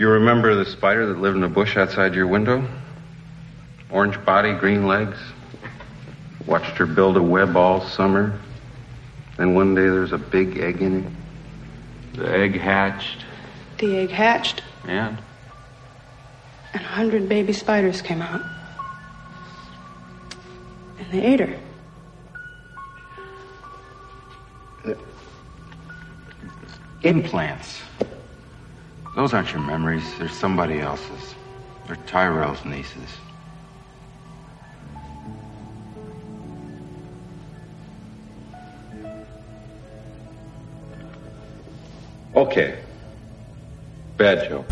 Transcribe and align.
You 0.00 0.08
remember 0.08 0.54
the 0.54 0.64
spider 0.64 1.04
that 1.08 1.18
lived 1.20 1.36
in 1.36 1.42
a 1.42 1.48
bush 1.50 1.76
outside 1.76 2.14
your 2.14 2.26
window? 2.26 2.66
Orange 3.90 4.24
body, 4.24 4.54
green 4.54 4.86
legs. 4.86 5.18
Watched 6.46 6.78
her 6.78 6.86
build 6.86 7.18
a 7.18 7.22
web 7.22 7.54
all 7.54 7.82
summer. 7.86 8.40
Then 9.36 9.54
one 9.54 9.74
day 9.74 9.82
there's 9.82 10.12
a 10.12 10.16
big 10.16 10.56
egg 10.56 10.80
in 10.80 11.04
it. 11.04 12.16
The 12.16 12.34
egg 12.34 12.58
hatched. 12.58 13.26
The 13.76 13.98
egg 13.98 14.08
hatched, 14.08 14.62
And? 14.88 15.18
and 16.72 16.82
a 16.82 16.88
hundred 16.88 17.28
baby 17.28 17.52
spiders 17.52 18.00
came 18.00 18.22
out. 18.22 18.40
And 20.98 21.12
they 21.12 21.20
ate 21.20 21.40
her. 21.40 21.58
Implants. 27.02 27.82
Those 29.16 29.34
aren't 29.34 29.52
your 29.52 29.60
memories. 29.60 30.04
They're 30.18 30.28
somebody 30.28 30.80
else's. 30.80 31.34
They're 31.86 31.96
Tyrell's 32.06 32.64
nieces. 32.64 33.10
Okay. 42.36 42.78
Bad 44.16 44.48
joke. 44.48 44.66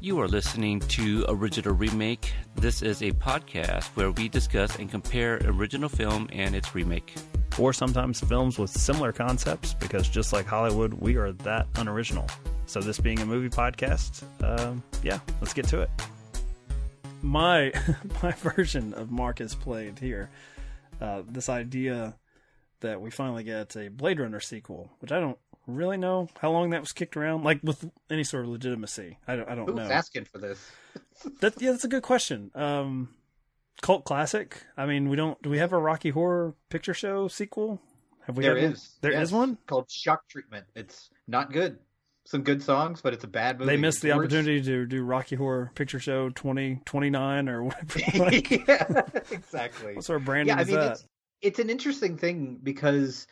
You 0.00 0.20
are 0.20 0.28
listening 0.28 0.80
to 0.80 1.24
Original 1.28 1.74
Remake. 1.74 2.32
This 2.56 2.82
is 2.82 3.02
a 3.02 3.12
podcast 3.12 3.86
where 3.94 4.10
we 4.10 4.28
discuss 4.28 4.76
and 4.78 4.90
compare 4.90 5.40
original 5.44 5.88
film 5.88 6.28
and 6.32 6.54
its 6.54 6.74
remake. 6.74 7.14
Or 7.58 7.72
sometimes 7.72 8.20
films 8.20 8.58
with 8.58 8.70
similar 8.70 9.12
concepts 9.12 9.74
because 9.74 10.08
just 10.08 10.32
like 10.32 10.46
Hollywood, 10.46 10.94
we 10.94 11.16
are 11.16 11.32
that 11.32 11.66
unoriginal. 11.76 12.26
So, 12.66 12.80
this 12.80 12.98
being 12.98 13.20
a 13.20 13.26
movie 13.26 13.48
podcast, 13.50 14.22
um, 14.42 14.82
yeah, 15.02 15.18
let's 15.40 15.52
get 15.52 15.66
to 15.68 15.80
it. 15.80 15.90
My 17.22 17.72
my 18.22 18.32
version 18.32 18.94
of 18.94 19.10
Marcus 19.10 19.54
played 19.54 19.98
here, 19.98 20.30
uh, 21.00 21.22
this 21.26 21.48
idea 21.48 22.14
that 22.80 23.00
we 23.00 23.10
finally 23.10 23.44
get 23.44 23.76
a 23.76 23.88
Blade 23.88 24.20
Runner 24.20 24.40
sequel, 24.40 24.90
which 25.00 25.12
I 25.12 25.20
don't 25.20 25.38
really 25.66 25.96
know 25.96 26.28
how 26.40 26.50
long 26.50 26.70
that 26.70 26.80
was 26.80 26.92
kicked 26.92 27.16
around, 27.16 27.44
like 27.44 27.60
with 27.62 27.88
any 28.10 28.24
sort 28.24 28.44
of 28.44 28.50
legitimacy. 28.50 29.18
I 29.26 29.36
don't, 29.36 29.48
I 29.48 29.54
don't 29.54 29.66
Who's 29.66 29.76
know. 29.76 29.82
asking 29.82 30.24
for 30.24 30.38
this? 30.38 30.70
That 31.40 31.60
yeah, 31.60 31.70
that's 31.72 31.84
a 31.84 31.88
good 31.88 32.02
question. 32.02 32.50
Um, 32.54 33.10
cult 33.80 34.04
classic. 34.04 34.64
I 34.76 34.86
mean, 34.86 35.08
we 35.08 35.16
don't. 35.16 35.40
Do 35.42 35.50
we 35.50 35.58
have 35.58 35.72
a 35.72 35.78
Rocky 35.78 36.10
Horror 36.10 36.54
Picture 36.68 36.94
Show 36.94 37.28
sequel? 37.28 37.80
Have 38.26 38.36
we? 38.36 38.44
There 38.44 38.56
is. 38.56 38.96
There 39.00 39.12
is 39.12 39.30
yes, 39.30 39.32
one. 39.32 39.58
called 39.66 39.90
Shock 39.90 40.28
Treatment. 40.28 40.66
It's 40.74 41.10
not 41.26 41.52
good. 41.52 41.78
Some 42.24 42.42
good 42.42 42.62
songs, 42.62 43.00
but 43.00 43.12
it's 43.12 43.24
a 43.24 43.28
bad 43.28 43.58
movie. 43.58 43.72
They 43.72 43.76
missed 43.76 44.00
the 44.00 44.12
opportunity 44.12 44.62
to 44.62 44.86
do 44.86 45.02
Rocky 45.02 45.34
Horror 45.34 45.72
Picture 45.74 45.98
Show 45.98 46.30
twenty 46.30 46.80
twenty 46.84 47.10
nine 47.10 47.48
or 47.48 47.64
whatever. 47.64 48.00
like, 48.18 48.50
yeah, 48.50 49.02
exactly. 49.30 49.96
what 49.96 50.04
sort 50.04 50.20
of 50.20 50.24
branding 50.24 50.54
yeah, 50.54 50.58
I 50.58 50.62
is 50.62 50.68
mean, 50.68 50.78
it's 50.78 51.06
it's 51.40 51.58
an 51.58 51.68
interesting 51.68 52.16
thing 52.16 52.60
because 52.62 53.26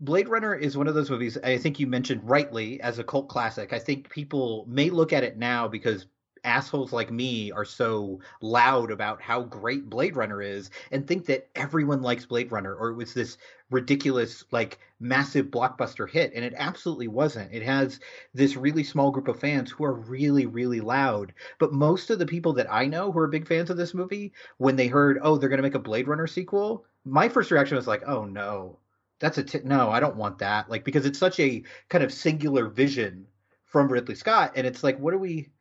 Blade 0.00 0.28
Runner 0.28 0.52
is 0.56 0.76
one 0.76 0.88
of 0.88 0.94
those 0.96 1.08
movies. 1.08 1.38
I 1.44 1.56
think 1.56 1.78
you 1.78 1.86
mentioned 1.86 2.22
rightly 2.24 2.80
as 2.80 2.98
a 2.98 3.04
cult 3.04 3.28
classic. 3.28 3.72
I 3.72 3.78
think 3.78 4.10
people 4.10 4.66
may 4.68 4.90
look 4.90 5.12
at 5.12 5.22
it 5.22 5.38
now 5.38 5.68
because 5.68 6.06
assholes 6.44 6.92
like 6.92 7.10
me 7.10 7.52
are 7.52 7.64
so 7.64 8.20
loud 8.40 8.90
about 8.90 9.20
how 9.22 9.42
great 9.42 9.88
Blade 9.88 10.16
Runner 10.16 10.42
is 10.42 10.70
and 10.90 11.06
think 11.06 11.26
that 11.26 11.48
everyone 11.54 12.02
likes 12.02 12.26
Blade 12.26 12.50
Runner 12.50 12.74
or 12.74 12.90
it 12.90 12.96
was 12.96 13.14
this 13.14 13.38
ridiculous 13.70 14.44
like 14.50 14.78
massive 15.00 15.46
blockbuster 15.46 16.08
hit 16.08 16.32
and 16.34 16.44
it 16.44 16.54
absolutely 16.56 17.08
wasn't. 17.08 17.52
It 17.52 17.62
has 17.62 18.00
this 18.34 18.56
really 18.56 18.84
small 18.84 19.10
group 19.10 19.28
of 19.28 19.38
fans 19.38 19.70
who 19.70 19.84
are 19.84 19.94
really 19.94 20.46
really 20.46 20.80
loud. 20.80 21.32
But 21.58 21.72
most 21.72 22.10
of 22.10 22.18
the 22.18 22.26
people 22.26 22.52
that 22.54 22.72
I 22.72 22.86
know 22.86 23.12
who 23.12 23.20
are 23.20 23.28
big 23.28 23.46
fans 23.46 23.70
of 23.70 23.76
this 23.76 23.94
movie 23.94 24.32
when 24.58 24.76
they 24.76 24.88
heard 24.88 25.18
oh 25.22 25.36
they're 25.36 25.48
going 25.48 25.58
to 25.58 25.62
make 25.62 25.74
a 25.74 25.78
Blade 25.78 26.08
Runner 26.08 26.26
sequel, 26.26 26.84
my 27.04 27.28
first 27.28 27.50
reaction 27.50 27.76
was 27.76 27.86
like 27.86 28.02
oh 28.06 28.24
no. 28.24 28.78
That's 29.20 29.38
a 29.38 29.44
t- 29.44 29.60
no, 29.62 29.90
I 29.90 30.00
don't 30.00 30.16
want 30.16 30.38
that. 30.38 30.68
Like 30.68 30.84
because 30.84 31.06
it's 31.06 31.18
such 31.18 31.38
a 31.38 31.62
kind 31.88 32.02
of 32.02 32.12
singular 32.12 32.66
vision 32.68 33.28
from 33.64 33.88
Ridley 33.88 34.16
Scott 34.16 34.52
and 34.56 34.66
it's 34.66 34.82
like 34.82 34.98
what 34.98 35.14
are 35.14 35.18
we 35.18 35.51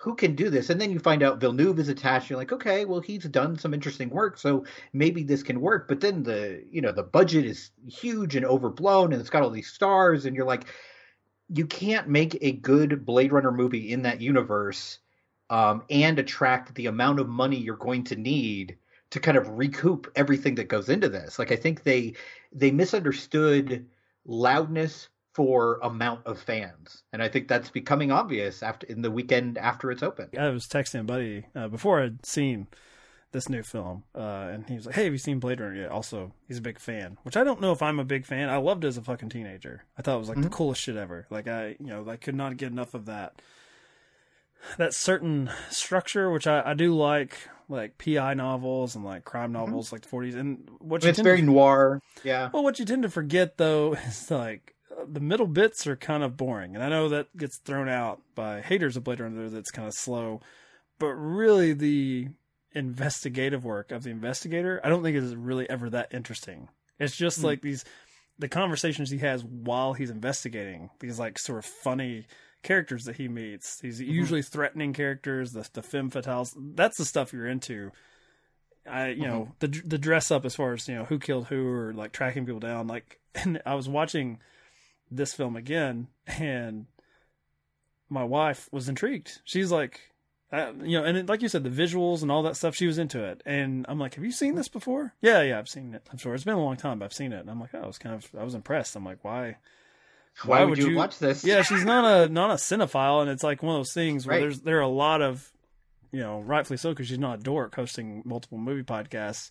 who 0.00 0.14
can 0.14 0.34
do 0.34 0.48
this? 0.48 0.70
And 0.70 0.80
then 0.80 0.90
you 0.90 0.98
find 0.98 1.22
out 1.22 1.40
Villeneuve 1.40 1.78
is 1.78 1.90
attached. 1.90 2.30
You're 2.30 2.38
like, 2.38 2.52
okay, 2.52 2.86
well, 2.86 3.00
he's 3.00 3.24
done 3.24 3.58
some 3.58 3.74
interesting 3.74 4.08
work, 4.08 4.38
so 4.38 4.64
maybe 4.94 5.22
this 5.22 5.42
can 5.42 5.60
work. 5.60 5.88
But 5.88 6.00
then 6.00 6.22
the, 6.22 6.64
you 6.70 6.80
know, 6.80 6.90
the 6.90 7.02
budget 7.02 7.44
is 7.44 7.70
huge 7.86 8.34
and 8.34 8.46
overblown, 8.46 9.12
and 9.12 9.20
it's 9.20 9.28
got 9.28 9.42
all 9.42 9.50
these 9.50 9.70
stars, 9.70 10.24
and 10.24 10.34
you're 10.34 10.46
like, 10.46 10.64
you 11.50 11.66
can't 11.66 12.08
make 12.08 12.38
a 12.40 12.52
good 12.52 13.04
Blade 13.04 13.30
Runner 13.30 13.52
movie 13.52 13.92
in 13.92 14.00
that 14.02 14.22
universe 14.22 15.00
um, 15.50 15.82
and 15.90 16.18
attract 16.18 16.74
the 16.76 16.86
amount 16.86 17.20
of 17.20 17.28
money 17.28 17.58
you're 17.58 17.76
going 17.76 18.04
to 18.04 18.16
need 18.16 18.78
to 19.10 19.20
kind 19.20 19.36
of 19.36 19.50
recoup 19.50 20.10
everything 20.16 20.54
that 20.54 20.68
goes 20.68 20.88
into 20.88 21.10
this. 21.10 21.38
Like, 21.38 21.52
I 21.52 21.56
think 21.56 21.82
they 21.82 22.14
they 22.52 22.70
misunderstood 22.70 23.86
loudness 24.24 25.09
for 25.32 25.78
amount 25.82 26.26
of 26.26 26.40
fans, 26.40 27.02
and 27.12 27.22
I 27.22 27.28
think 27.28 27.48
that's 27.48 27.70
becoming 27.70 28.10
obvious 28.10 28.62
after 28.62 28.86
in 28.86 29.02
the 29.02 29.10
weekend 29.10 29.58
after 29.58 29.90
it's 29.90 30.02
open. 30.02 30.28
I 30.38 30.48
was 30.48 30.66
texting 30.66 31.00
a 31.00 31.04
buddy 31.04 31.46
uh, 31.54 31.68
before 31.68 32.02
I'd 32.02 32.26
seen 32.26 32.66
this 33.32 33.48
new 33.48 33.62
film, 33.62 34.02
uh, 34.14 34.48
and 34.50 34.68
he 34.68 34.74
was 34.74 34.86
like, 34.86 34.96
"Hey, 34.96 35.04
have 35.04 35.12
you 35.12 35.18
seen 35.18 35.38
Blade 35.38 35.60
Runner 35.60 35.76
yet?" 35.76 35.90
Also, 35.90 36.32
he's 36.48 36.58
a 36.58 36.62
big 36.62 36.80
fan, 36.80 37.16
which 37.22 37.36
I 37.36 37.44
don't 37.44 37.60
know 37.60 37.70
if 37.72 37.80
I'm 37.80 38.00
a 38.00 38.04
big 38.04 38.26
fan. 38.26 38.48
I 38.48 38.56
loved 38.56 38.84
it 38.84 38.88
as 38.88 38.96
a 38.96 39.02
fucking 39.02 39.28
teenager. 39.28 39.84
I 39.96 40.02
thought 40.02 40.16
it 40.16 40.18
was 40.18 40.28
like 40.28 40.42
the 40.42 40.48
coolest 40.48 40.80
shit 40.80 40.96
ever. 40.96 41.26
Like 41.30 41.46
I, 41.46 41.76
you 41.78 41.86
know, 41.86 42.08
I 42.08 42.16
could 42.16 42.34
not 42.34 42.56
get 42.56 42.72
enough 42.72 42.94
of 42.94 43.06
that. 43.06 43.40
That 44.76 44.92
certain 44.92 45.48
structure, 45.70 46.30
which 46.30 46.46
I, 46.46 46.62
I 46.66 46.74
do 46.74 46.94
like, 46.94 47.34
like 47.68 47.96
PI 47.96 48.34
novels 48.34 48.94
and 48.94 49.04
like 49.04 49.24
crime 49.24 49.52
novels, 49.52 49.90
like 49.90 50.02
the 50.02 50.08
40s, 50.08 50.36
and 50.36 50.68
what 50.80 51.02
you 51.02 51.08
It's 51.08 51.20
very 51.20 51.40
to, 51.40 51.46
noir. 51.46 52.02
Yeah. 52.24 52.50
well, 52.52 52.62
what 52.62 52.78
you 52.78 52.84
tend 52.84 53.04
to 53.04 53.08
forget 53.08 53.56
though 53.56 53.94
is 54.08 54.30
like 54.30 54.74
the 55.06 55.20
middle 55.20 55.46
bits 55.46 55.86
are 55.86 55.96
kind 55.96 56.22
of 56.22 56.36
boring, 56.36 56.74
and 56.74 56.84
I 56.84 56.88
know 56.88 57.08
that 57.10 57.36
gets 57.36 57.58
thrown 57.58 57.88
out 57.88 58.20
by 58.34 58.60
haters 58.60 58.96
of 58.96 59.04
Blade 59.04 59.20
Runner 59.20 59.48
that's 59.48 59.70
kind 59.70 59.88
of 59.88 59.94
slow, 59.94 60.40
but 60.98 61.14
really 61.14 61.72
the 61.72 62.28
investigative 62.72 63.64
work 63.64 63.90
of 63.90 64.04
the 64.04 64.10
investigator, 64.10 64.80
I 64.84 64.88
don't 64.88 65.02
think 65.02 65.16
is 65.16 65.34
really 65.34 65.68
ever 65.68 65.90
that 65.90 66.14
interesting. 66.14 66.68
It's 66.98 67.16
just 67.16 67.40
hmm. 67.40 67.46
like 67.46 67.62
these 67.62 67.84
the 68.38 68.48
conversations 68.48 69.10
he 69.10 69.18
has 69.18 69.44
while 69.44 69.92
he's 69.92 70.10
investigating, 70.10 70.90
these 71.00 71.18
like 71.18 71.38
sort 71.38 71.58
of 71.58 71.66
funny 71.66 72.26
characters 72.62 73.04
that 73.04 73.16
he 73.16 73.28
meets, 73.28 73.78
these 73.80 74.00
mm-hmm. 74.00 74.10
usually 74.10 74.42
threatening 74.42 74.92
characters, 74.92 75.52
the 75.52 75.68
the 75.72 75.82
femme 75.82 76.10
fatales. 76.10 76.54
That's 76.56 76.96
the 76.96 77.04
stuff 77.04 77.32
you're 77.32 77.46
into. 77.46 77.92
I 78.88 79.08
you 79.08 79.26
know 79.26 79.40
mm-hmm. 79.40 79.52
the 79.58 79.82
the 79.86 79.98
dress 79.98 80.30
up 80.30 80.44
as 80.44 80.54
far 80.54 80.72
as 80.72 80.88
you 80.88 80.94
know 80.94 81.04
who 81.04 81.18
killed 81.18 81.46
who 81.46 81.68
or 81.68 81.92
like 81.92 82.12
tracking 82.12 82.46
people 82.46 82.60
down. 82.60 82.86
Like, 82.86 83.20
and 83.34 83.60
I 83.66 83.74
was 83.74 83.88
watching 83.88 84.38
this 85.10 85.34
film 85.34 85.56
again, 85.56 86.08
and 86.26 86.86
my 88.08 88.24
wife 88.24 88.68
was 88.72 88.88
intrigued. 88.88 89.40
She's 89.44 89.70
like, 89.70 90.00
uh, 90.52 90.72
you 90.82 90.98
know, 90.98 91.04
and 91.04 91.16
it, 91.16 91.26
like 91.28 91.42
you 91.42 91.48
said, 91.48 91.62
the 91.62 91.70
visuals 91.70 92.22
and 92.22 92.30
all 92.30 92.42
that 92.42 92.56
stuff. 92.56 92.74
She 92.74 92.86
was 92.86 92.98
into 92.98 93.22
it, 93.24 93.42
and 93.46 93.86
I'm 93.88 93.98
like, 93.98 94.14
"Have 94.14 94.24
you 94.24 94.32
seen 94.32 94.56
this 94.56 94.68
before?" 94.68 95.14
Yeah, 95.22 95.42
yeah, 95.42 95.58
I've 95.58 95.68
seen 95.68 95.94
it. 95.94 96.06
I'm 96.10 96.18
sure 96.18 96.34
it's 96.34 96.44
been 96.44 96.54
a 96.54 96.62
long 96.64 96.76
time, 96.76 96.98
but 96.98 97.04
I've 97.06 97.12
seen 97.12 97.32
it, 97.32 97.40
and 97.40 97.50
I'm 97.50 97.60
like, 97.60 97.70
"Oh, 97.74 97.82
I 97.82 97.86
was 97.86 97.98
kind 97.98 98.14
of, 98.16 98.28
I 98.38 98.42
was 98.44 98.54
impressed." 98.54 98.96
I'm 98.96 99.04
like, 99.04 99.22
"Why?" 99.24 99.56
Why, 100.44 100.64
would 100.64 100.78
you, 100.78 100.96
watch 100.96 101.18
this? 101.18 101.44
Yeah, 101.44 101.62
she's 101.62 101.84
not 101.84 102.04
a 102.04 102.28
not 102.32 102.50
a 102.50 102.54
cinephile, 102.54 103.20
and 103.20 103.30
it's 103.30 103.42
like 103.42 103.62
one 103.62 103.74
of 103.74 103.80
those 103.80 103.92
things 103.92 104.26
where 104.26 104.36
Right. 104.36 104.40
there's 104.40 104.60
there 104.60 104.78
are 104.78 104.82
a 104.82 104.88
lot 104.88 105.22
of, 105.22 105.52
you 106.12 106.20
know, 106.20 106.40
rightfully 106.40 106.78
so 106.78 106.90
because 106.90 107.08
she's 107.08 107.18
not 107.18 107.40
a 107.40 107.42
dork 107.42 107.74
hosting 107.74 108.22
multiple 108.24 108.58
movie 108.58 108.82
podcasts. 108.82 109.50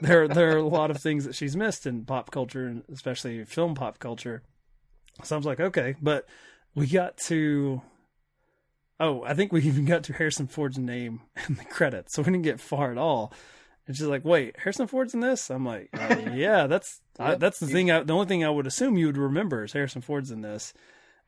There 0.00 0.26
there 0.26 0.54
are 0.54 0.58
a 0.58 0.66
lot 0.66 0.90
of 0.90 0.96
things 0.98 1.24
that 1.26 1.34
she's 1.34 1.54
missed 1.54 1.86
in 1.86 2.04
pop 2.06 2.30
culture, 2.30 2.66
and 2.66 2.82
especially 2.90 3.44
film 3.44 3.74
pop 3.74 3.98
culture. 3.98 4.42
So 5.24 5.36
I 5.36 5.38
was 5.38 5.46
like, 5.46 5.60
okay, 5.60 5.94
but 6.00 6.26
we 6.74 6.86
got 6.86 7.16
to. 7.28 7.82
Oh, 9.00 9.22
I 9.24 9.34
think 9.34 9.52
we 9.52 9.62
even 9.64 9.84
got 9.84 10.04
to 10.04 10.12
Harrison 10.12 10.46
Ford's 10.46 10.78
name 10.78 11.20
in 11.48 11.56
the 11.56 11.64
credits, 11.64 12.14
so 12.14 12.22
we 12.22 12.26
didn't 12.26 12.42
get 12.42 12.60
far 12.60 12.90
at 12.92 12.98
all. 12.98 13.32
And 13.86 13.96
she's 13.96 14.06
like, 14.06 14.24
"Wait, 14.24 14.56
Harrison 14.58 14.86
Ford's 14.86 15.12
in 15.12 15.20
this?" 15.20 15.50
I'm 15.50 15.66
like, 15.66 15.90
uh, 15.92 16.16
"Yeah, 16.34 16.66
that's 16.68 17.00
I, 17.18 17.34
that's 17.34 17.58
the 17.58 17.66
thing. 17.66 17.90
I, 17.90 18.02
the 18.04 18.12
only 18.12 18.26
thing 18.26 18.44
I 18.44 18.50
would 18.50 18.66
assume 18.66 18.96
you 18.96 19.06
would 19.06 19.16
remember 19.18 19.64
is 19.64 19.72
Harrison 19.72 20.02
Ford's 20.02 20.30
in 20.30 20.40
this." 20.42 20.72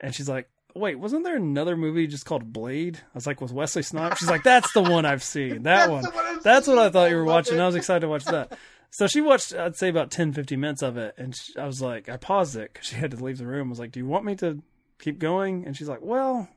And 0.01 0.15
she's 0.15 0.29
like, 0.29 0.49
"Wait, 0.75 0.95
wasn't 0.95 1.25
there 1.25 1.37
another 1.37 1.77
movie 1.77 2.07
just 2.07 2.27
called 2.27 2.53
Blade?" 2.53 2.99
I 2.99 3.11
was 3.15 3.27
like, 3.27 3.41
"With 3.41 3.51
Wesley 3.53 3.83
Snipes?" 3.83 4.19
She's 4.21 4.31
like, 4.31 4.45
"That's 4.45 4.73
the 4.73 4.83
one 4.83 5.05
I've 5.05 5.25
seen. 5.25 5.65
That 5.65 5.89
That's 5.89 5.91
one. 5.91 6.03
the 6.05 6.11
one 6.11 6.25
I've 6.27 6.43
That's 6.45 6.69
what 6.69 6.79
I 6.79 6.91
thought 6.91 7.11
you 7.11 7.17
were 7.17 7.25
watching. 7.25 7.59
it." 7.59 7.61
I 7.61 7.67
was 7.67 7.75
excited 7.75 8.01
to 8.03 8.09
watch 8.09 8.25
that." 8.27 8.57
So 8.94 9.08
she 9.08 9.20
watched, 9.20 9.52
I'd 9.52 9.75
say 9.75 9.88
about 9.88 10.12
10, 10.12 10.35
15 10.35 10.61
minutes 10.61 10.81
of 10.81 10.96
it, 10.96 11.17
and 11.19 11.35
she, 11.35 11.56
I 11.58 11.67
was 11.67 11.82
like, 11.82 12.08
I 12.08 12.17
paused 12.17 12.55
it 12.55 12.73
because 12.73 12.87
she 12.87 12.94
had 12.94 13.11
to 13.11 13.17
leave 13.17 13.38
the 13.38 13.46
room. 13.46 13.67
I 13.67 13.70
was 13.70 13.81
like, 13.81 13.91
"Do 13.91 13.99
you 13.99 14.06
want 14.06 14.25
me 14.25 14.37
to 14.37 14.62
keep 15.00 15.19
going?" 15.19 15.67
And 15.67 15.76
she's 15.76 15.88
like, 15.88 16.00
"Well." 16.00 16.49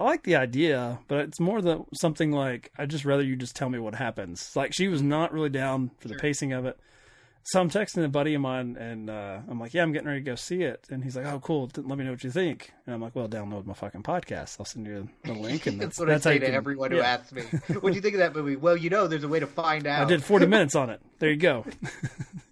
I 0.00 0.04
like 0.04 0.22
the 0.22 0.36
idea, 0.36 1.00
but 1.08 1.20
it's 1.20 1.40
more 1.40 1.60
the 1.60 1.84
something 1.92 2.30
like 2.30 2.72
I'd 2.78 2.90
just 2.90 3.04
rather 3.04 3.22
you 3.22 3.34
just 3.34 3.56
tell 3.56 3.68
me 3.68 3.78
what 3.80 3.96
happens. 3.96 4.54
Like 4.54 4.72
she 4.72 4.86
was 4.88 5.02
not 5.02 5.32
really 5.32 5.48
down 5.48 5.90
for 5.98 6.06
the 6.08 6.14
pacing 6.14 6.52
of 6.52 6.66
it, 6.66 6.78
So 7.44 7.60
I'm 7.60 7.70
texting 7.70 8.04
a 8.04 8.08
buddy 8.08 8.34
of 8.34 8.42
mine, 8.42 8.76
and 8.78 9.08
uh, 9.08 9.38
I'm 9.48 9.58
like, 9.58 9.72
"Yeah, 9.72 9.82
I'm 9.82 9.92
getting 9.92 10.06
ready 10.08 10.20
to 10.20 10.24
go 10.24 10.34
see 10.34 10.62
it." 10.64 10.86
And 10.90 11.02
he's 11.02 11.16
like, 11.16 11.24
"Oh, 11.24 11.40
cool. 11.40 11.70
Let 11.76 11.96
me 11.96 12.04
know 12.04 12.10
what 12.10 12.22
you 12.22 12.30
think." 12.30 12.72
And 12.84 12.94
I'm 12.94 13.00
like, 13.00 13.16
"Well, 13.16 13.26
download 13.26 13.64
my 13.64 13.72
fucking 13.72 14.02
podcast. 14.02 14.56
I'll 14.60 14.66
send 14.66 14.86
you 14.86 15.08
the 15.24 15.32
link." 15.34 15.66
And 15.66 15.80
that's, 15.80 15.96
that's 15.96 15.98
what 16.00 16.08
that's 16.08 16.26
I 16.26 16.34
say 16.34 16.38
to 16.40 16.46
can- 16.46 16.54
everyone 16.54 16.90
who 16.90 17.00
asks 17.00 17.32
me, 17.32 17.42
"What 17.80 17.84
do 17.90 17.92
you 17.94 18.02
think 18.02 18.14
of 18.14 18.20
that 18.20 18.34
movie?" 18.36 18.56
Well, 18.56 18.76
you 18.76 18.90
know, 18.90 19.06
there's 19.06 19.24
a 19.24 19.28
way 19.28 19.40
to 19.40 19.46
find 19.46 19.86
out. 19.86 20.02
I 20.02 20.04
did 20.04 20.22
40 20.22 20.44
minutes 20.48 20.74
on 20.74 20.90
it. 20.90 21.00
There 21.20 21.30
you 21.30 21.36
go. 21.38 21.64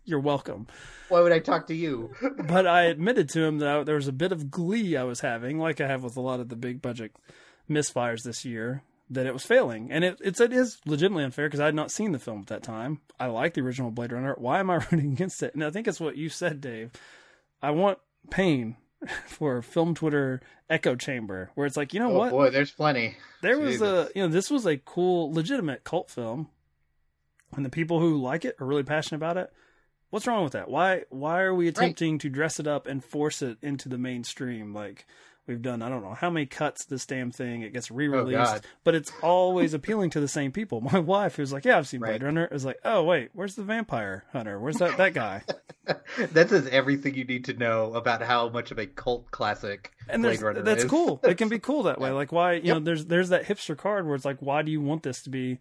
You're 0.07 0.21
welcome. 0.21 0.67
Why 1.11 1.21
would 1.21 1.33
I 1.33 1.41
talk 1.41 1.67
to 1.67 1.75
you? 1.75 2.13
But 2.49 2.67
I 2.67 2.85
admitted 2.85 3.29
to 3.31 3.43
him 3.45 3.59
that 3.59 3.69
I, 3.69 3.83
there 3.85 3.95
was 3.97 4.09
a 4.09 4.13
bit 4.13 4.33
of 4.33 4.51
glee 4.51 4.97
I 4.97 5.03
was 5.05 5.21
having, 5.21 5.59
like 5.59 5.81
I 5.81 5.87
have 5.87 6.03
with 6.03 6.17
a 6.17 6.21
lot 6.23 6.41
of 6.41 6.49
the 6.49 6.57
big 6.57 6.81
budget 6.81 7.13
misfires 7.71 8.23
this 8.23 8.45
year, 8.45 8.83
that 9.11 9.27
it 9.27 9.33
was 9.33 9.45
failing. 9.45 9.91
And 9.91 10.05
it, 10.05 10.19
it's, 10.23 10.41
it 10.41 10.53
is 10.53 10.79
legitimately 10.85 11.25
unfair 11.25 11.47
because 11.47 11.61
I 11.61 11.67
had 11.67 11.75
not 11.75 11.91
seen 11.91 12.13
the 12.13 12.19
film 12.19 12.41
at 12.41 12.47
that 12.49 12.63
time. 12.63 13.01
I 13.21 13.27
like 13.27 13.55
the 13.55 13.61
original 13.61 13.91
Blade 13.91 14.13
Runner. 14.13 14.35
Why 14.39 14.59
am 14.61 14.71
I 14.71 14.75
rooting 14.91 15.13
against 15.13 15.43
it? 15.43 15.55
And 15.55 15.65
I 15.65 15.71
think 15.71 15.87
it's 15.87 16.01
what 16.01 16.17
you 16.17 16.29
said, 16.29 16.61
Dave. 16.61 16.91
I 17.63 17.71
want 17.71 17.99
pain 18.31 18.77
for 19.27 19.63
film 19.63 19.95
Twitter 19.95 20.41
echo 20.69 20.97
chamber 20.97 21.51
where 21.55 21.67
it's 21.67 21.77
like, 21.77 21.95
you 21.95 22.01
know 22.01 22.11
oh 22.13 22.19
what? 22.19 22.31
boy, 22.31 22.51
there's 22.51 22.73
plenty. 22.73 23.17
there 23.43 23.59
was 23.59 23.81
a 23.81 24.09
you 24.15 24.23
know 24.23 24.29
this 24.29 24.51
was 24.51 24.67
a 24.67 24.77
cool 24.79 25.33
legitimate 25.33 25.85
cult 25.85 26.11
film 26.11 26.49
and 27.55 27.65
the 27.65 27.71
people 27.71 28.01
who 28.01 28.21
like 28.21 28.45
it 28.45 28.57
are 28.61 28.67
really 28.67 28.83
passionate 28.83 29.19
about 29.19 29.37
it 29.37 29.53
what's 30.11 30.27
wrong 30.27 30.43
with 30.43 30.55
that 30.55 30.69
why 30.69 31.03
why 31.11 31.41
are 31.43 31.55
we 31.55 31.69
attempting 31.69 32.19
to 32.19 32.29
dress 32.29 32.59
it 32.59 32.67
up 32.67 32.87
and 32.87 33.05
force 33.05 33.43
it 33.43 33.59
into 33.63 33.89
the 33.89 33.99
mainstream 33.99 34.75
like 34.75 35.07
we've 35.47 35.63
done 35.63 35.83
i 35.83 35.89
don't 35.89 36.03
know 36.03 36.15
how 36.15 36.29
many 36.31 36.47
cuts 36.47 36.85
this 36.87 37.07
damn 37.07 37.31
thing 37.31 37.63
it 37.63 37.73
gets 37.73 37.91
re-released 37.91 38.39
Oh, 38.57 38.61
but 38.85 38.95
it's 38.95 39.13
always 39.23 39.75
appealing 39.75 40.11
to 40.11 40.21
the 40.21 40.29
same 40.29 40.53
people 40.53 40.81
my 40.93 40.99
wife 40.99 41.37
who's 41.37 41.53
like 41.53 41.65
yeah 41.65 41.79
i've 41.79 41.89
seen 41.89 42.01
blade 42.01 42.11
Right. 42.11 42.23
runner 42.23 42.49
is 42.51 42.65
like 42.65 42.79
oh 42.85 43.03
wait 43.05 43.31
where's 43.33 43.55
the 43.55 43.63
vampire 43.63 44.25
hunter 44.33 44.59
where's 44.59 44.77
that 44.79 44.97
that 44.97 45.15
guy 45.15 45.43
that 46.33 46.49
says 46.51 46.67
everything 46.69 47.15
you 47.15 47.25
need 47.25 47.45
to 47.47 47.55
know 47.55 47.93
about 47.95 48.23
how 48.23 48.49
much 48.49 48.71
of 48.71 48.79
a 48.79 48.87
cult 48.87 49.31
classic 49.31 49.93
and 50.09 50.23
Blade 50.23 50.41
Runner 50.41 50.63
that's 50.63 50.85
is. 50.85 50.91
cool. 50.91 51.21
It 51.25 51.37
can 51.37 51.49
be 51.49 51.59
cool 51.61 51.85
that 51.85 52.01
way. 52.01 52.11
Like 52.11 52.31
why 52.33 52.53
you 52.55 52.73
know 52.75 52.79
there's 52.81 53.07
there's 53.07 53.29
that 53.31 53.45
hipster 53.45 53.77
card 53.77 54.07
where 54.07 54.15
it's 54.15 54.25
like 54.25 54.39
why 54.41 54.63
do 54.63 54.71
you 54.71 54.81
want 54.81 55.03
this 55.03 55.23
to 55.23 55.31
be 55.31 55.59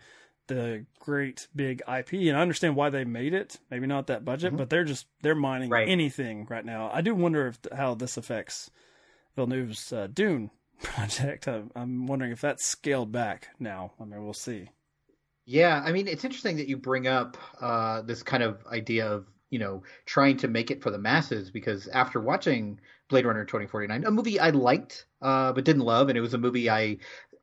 the 0.47 0.85
great 0.99 1.47
big 1.55 1.81
IP? 1.87 2.13
And 2.13 2.37
I 2.37 2.41
understand 2.41 2.75
why 2.75 2.89
they 2.91 3.05
made 3.05 3.33
it. 3.33 3.59
Maybe 3.71 3.87
not 3.87 4.07
that 4.07 4.23
budget, 4.25 4.55
but 4.55 4.69
they're 4.69 4.83
just 4.83 5.07
they're 5.23 5.33
mining 5.35 5.67
Mm-hmm. 5.69 5.73
Right. 5.73 5.89
anything 5.89 6.45
right 6.49 6.63
now. 6.65 6.91
I 6.93 7.01
do 7.01 7.15
wonder 7.15 7.47
if 7.47 7.59
how 7.75 7.95
this 7.95 8.17
affects 8.17 8.69
Villeneuve's 9.35 9.91
uh, 9.93 10.07
Dune 10.11 10.51
project. 10.81 11.47
I'm, 11.47 11.71
I'm 11.75 12.07
wondering 12.07 12.31
if 12.31 12.41
that's 12.41 12.65
scaled 12.65 13.11
back 13.11 13.49
now. 13.59 13.93
I 13.99 14.05
mean, 14.05 14.23
we'll 14.23 14.33
see. 14.33 14.69
Yeah, 15.45 15.81
I 15.85 15.91
mean, 15.91 16.07
it's 16.07 16.25
interesting 16.25 16.57
that 16.57 16.67
you 16.67 16.77
bring 16.77 17.07
up 17.07 17.37
uh, 17.61 18.01
this 18.01 18.23
kind 18.23 18.41
of 18.43 18.65
idea 18.67 19.07
of 19.07 19.27
you 19.51 19.59
know 19.59 19.83
trying 20.05 20.37
to 20.37 20.47
make 20.47 20.71
it 20.71 20.81
for 20.81 20.89
the 20.89 20.97
masses 20.97 21.51
because 21.51 21.87
after 21.89 22.19
watching 22.19 22.79
Blade 23.09 23.25
Runner 23.25 23.45
2049, 23.45 24.05
a 24.05 24.11
movie 24.11 24.39
I 24.39 24.49
liked 24.49 25.05
uh, 25.21 25.53
but 25.53 25.63
didn't 25.63 25.83
love, 25.83 26.09
and 26.09 26.17
it 26.17 26.21
was 26.21 26.33
a 26.33 26.39
movie 26.39 26.69
I 26.69 26.97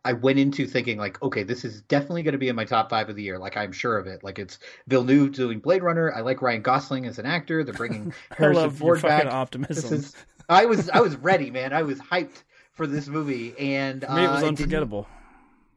I 0.04 0.14
went 0.14 0.38
into 0.40 0.66
thinking 0.66 0.98
like, 0.98 1.22
okay, 1.22 1.44
this 1.44 1.64
is 1.64 1.82
definitely 1.82 2.24
going 2.24 2.32
to 2.32 2.38
be 2.38 2.48
in 2.48 2.56
my 2.56 2.64
top 2.64 2.90
five 2.90 3.08
of 3.08 3.14
the 3.14 3.22
year. 3.22 3.38
Like 3.38 3.56
I'm 3.56 3.70
sure 3.70 3.98
of 3.98 4.08
it. 4.08 4.24
Like 4.24 4.38
it's 4.40 4.58
Villeneuve 4.88 5.32
doing 5.32 5.60
Blade 5.60 5.82
Runner. 5.84 6.12
I 6.12 6.22
like 6.22 6.42
Ryan 6.42 6.62
Gosling 6.62 7.06
as 7.06 7.20
an 7.20 7.26
actor. 7.26 7.62
They're 7.62 7.72
bringing 7.72 8.12
I 8.32 8.34
Harrison 8.34 8.62
love 8.62 8.76
Ford 8.76 9.00
back. 9.02 9.26
optimism. 9.26 9.90
This 9.90 9.92
is 9.92 10.16
I 10.52 10.66
was 10.66 10.88
I 10.90 11.00
was 11.00 11.16
ready, 11.16 11.50
man. 11.50 11.72
I 11.72 11.82
was 11.82 11.98
hyped 11.98 12.42
for 12.72 12.86
this 12.86 13.08
movie, 13.08 13.54
and 13.58 14.02
me, 14.02 14.24
it 14.24 14.30
was 14.30 14.42
uh, 14.42 14.46
unforgettable 14.46 15.06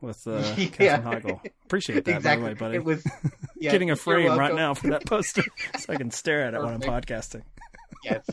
with 0.01 0.25
uh, 0.27 0.37
Yeah. 0.57 0.67
Katherine 0.67 1.21
Heigl. 1.21 1.51
Appreciate 1.65 2.05
that, 2.05 2.15
exactly. 2.15 2.53
by 2.53 2.53
the 2.53 2.53
way, 2.53 2.59
buddy. 2.59 2.75
It 2.77 2.85
was 2.85 3.03
yeah, 3.57 3.71
Getting 3.71 3.91
a 3.91 3.95
frame 3.95 4.37
right 4.37 4.55
now 4.55 4.73
for 4.73 4.89
that 4.89 5.05
poster 5.05 5.43
so 5.79 5.93
I 5.93 5.97
can 5.97 6.11
stare 6.11 6.43
at 6.43 6.53
it 6.53 6.61
when 6.61 6.73
I'm 6.73 6.81
podcasting. 6.81 7.41
yes. 8.03 8.25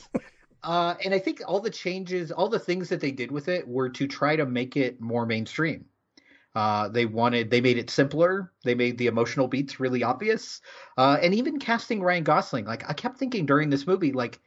Uh, 0.63 0.95
and 1.05 1.13
I 1.13 1.19
think 1.19 1.43
all 1.47 1.59
the 1.59 1.71
changes, 1.71 2.31
all 2.31 2.49
the 2.49 2.59
things 2.59 2.89
that 2.91 3.01
they 3.01 3.11
did 3.11 3.33
with 3.33 3.49
it 3.49 3.67
were 3.67 3.89
to 3.91 4.07
try 4.07 4.37
to 4.37 4.47
make 4.47 4.77
it 4.77 5.01
more 5.01 5.27
mainstream. 5.27 5.87
Uh, 6.55 6.89
they 6.89 7.05
wanted, 7.05 7.51
they 7.51 7.61
made 7.61 7.79
it 7.79 7.91
simpler. 7.91 8.53
They 8.63 8.75
made 8.75 8.97
the 8.99 9.07
emotional 9.09 9.49
beats 9.49 9.81
really 9.81 10.05
obvious. 10.05 10.61
Uh, 10.97 11.19
and 11.21 11.35
even 11.35 11.59
casting 11.59 12.01
Ryan 12.01 12.23
Gosling, 12.23 12.67
like 12.67 12.89
I 12.89 12.93
kept 12.93 13.19
thinking 13.19 13.47
during 13.47 13.71
this 13.71 13.87
movie, 13.87 14.13
like 14.13 14.39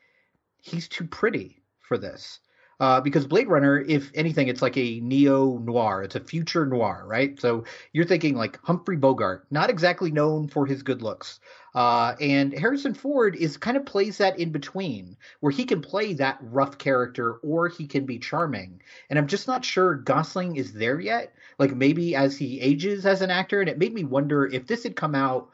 he's 0.62 0.88
too 0.88 1.06
pretty 1.06 1.62
for 1.88 1.98
this. 1.98 2.40
Uh, 2.78 3.00
because 3.00 3.26
Blade 3.26 3.48
Runner, 3.48 3.80
if 3.80 4.12
anything, 4.14 4.50
it's 4.50 4.62
like 4.62 4.76
a 4.76 5.00
neo 5.00 5.58
noir. 5.60 6.04
It's 6.04 6.16
a 6.16 6.20
future 6.20 6.66
noir, 6.66 7.06
right? 7.08 7.40
So 7.40 7.64
you're 7.94 8.06
thinking 8.06 8.36
like 8.36 8.60
Humphrey 8.64 8.98
Bogart, 8.98 9.46
not 9.50 9.70
exactly 9.70 10.12
known 10.12 10.50
for 10.50 10.66
his 10.66 10.84
good 10.84 11.02
looks. 11.02 11.40
Uh, 11.74 12.16
and 12.20 12.58
Harrison 12.58 12.94
Ford 12.94 13.36
is 13.36 13.56
kind 13.56 13.78
of 13.78 13.86
plays 13.86 14.18
that 14.18 14.40
in 14.40 14.52
between, 14.52 15.16
where 15.40 15.52
he 15.52 15.64
can 15.64 15.82
play 15.82 16.14
that 16.14 16.38
rough 16.42 16.78
character 16.78 17.36
or 17.44 17.70
he 17.70 17.88
can 17.88 18.06
be 18.06 18.20
charming. 18.20 18.82
And 19.10 19.18
I'm 19.18 19.28
just 19.28 19.48
not 19.48 19.64
sure 19.64 19.96
Gosling 19.96 20.58
is 20.58 20.74
there 20.74 21.00
yet. 21.00 21.34
Like 21.58 21.74
maybe 21.74 22.16
as 22.16 22.38
he 22.38 22.60
ages 22.60 23.06
as 23.06 23.22
an 23.22 23.32
actor, 23.32 23.62
and 23.62 23.70
it 23.70 23.80
made 23.80 23.94
me 23.94 24.04
wonder 24.04 24.46
if 24.46 24.68
this 24.68 24.84
had 24.84 24.98
come 24.98 25.16
out, 25.16 25.50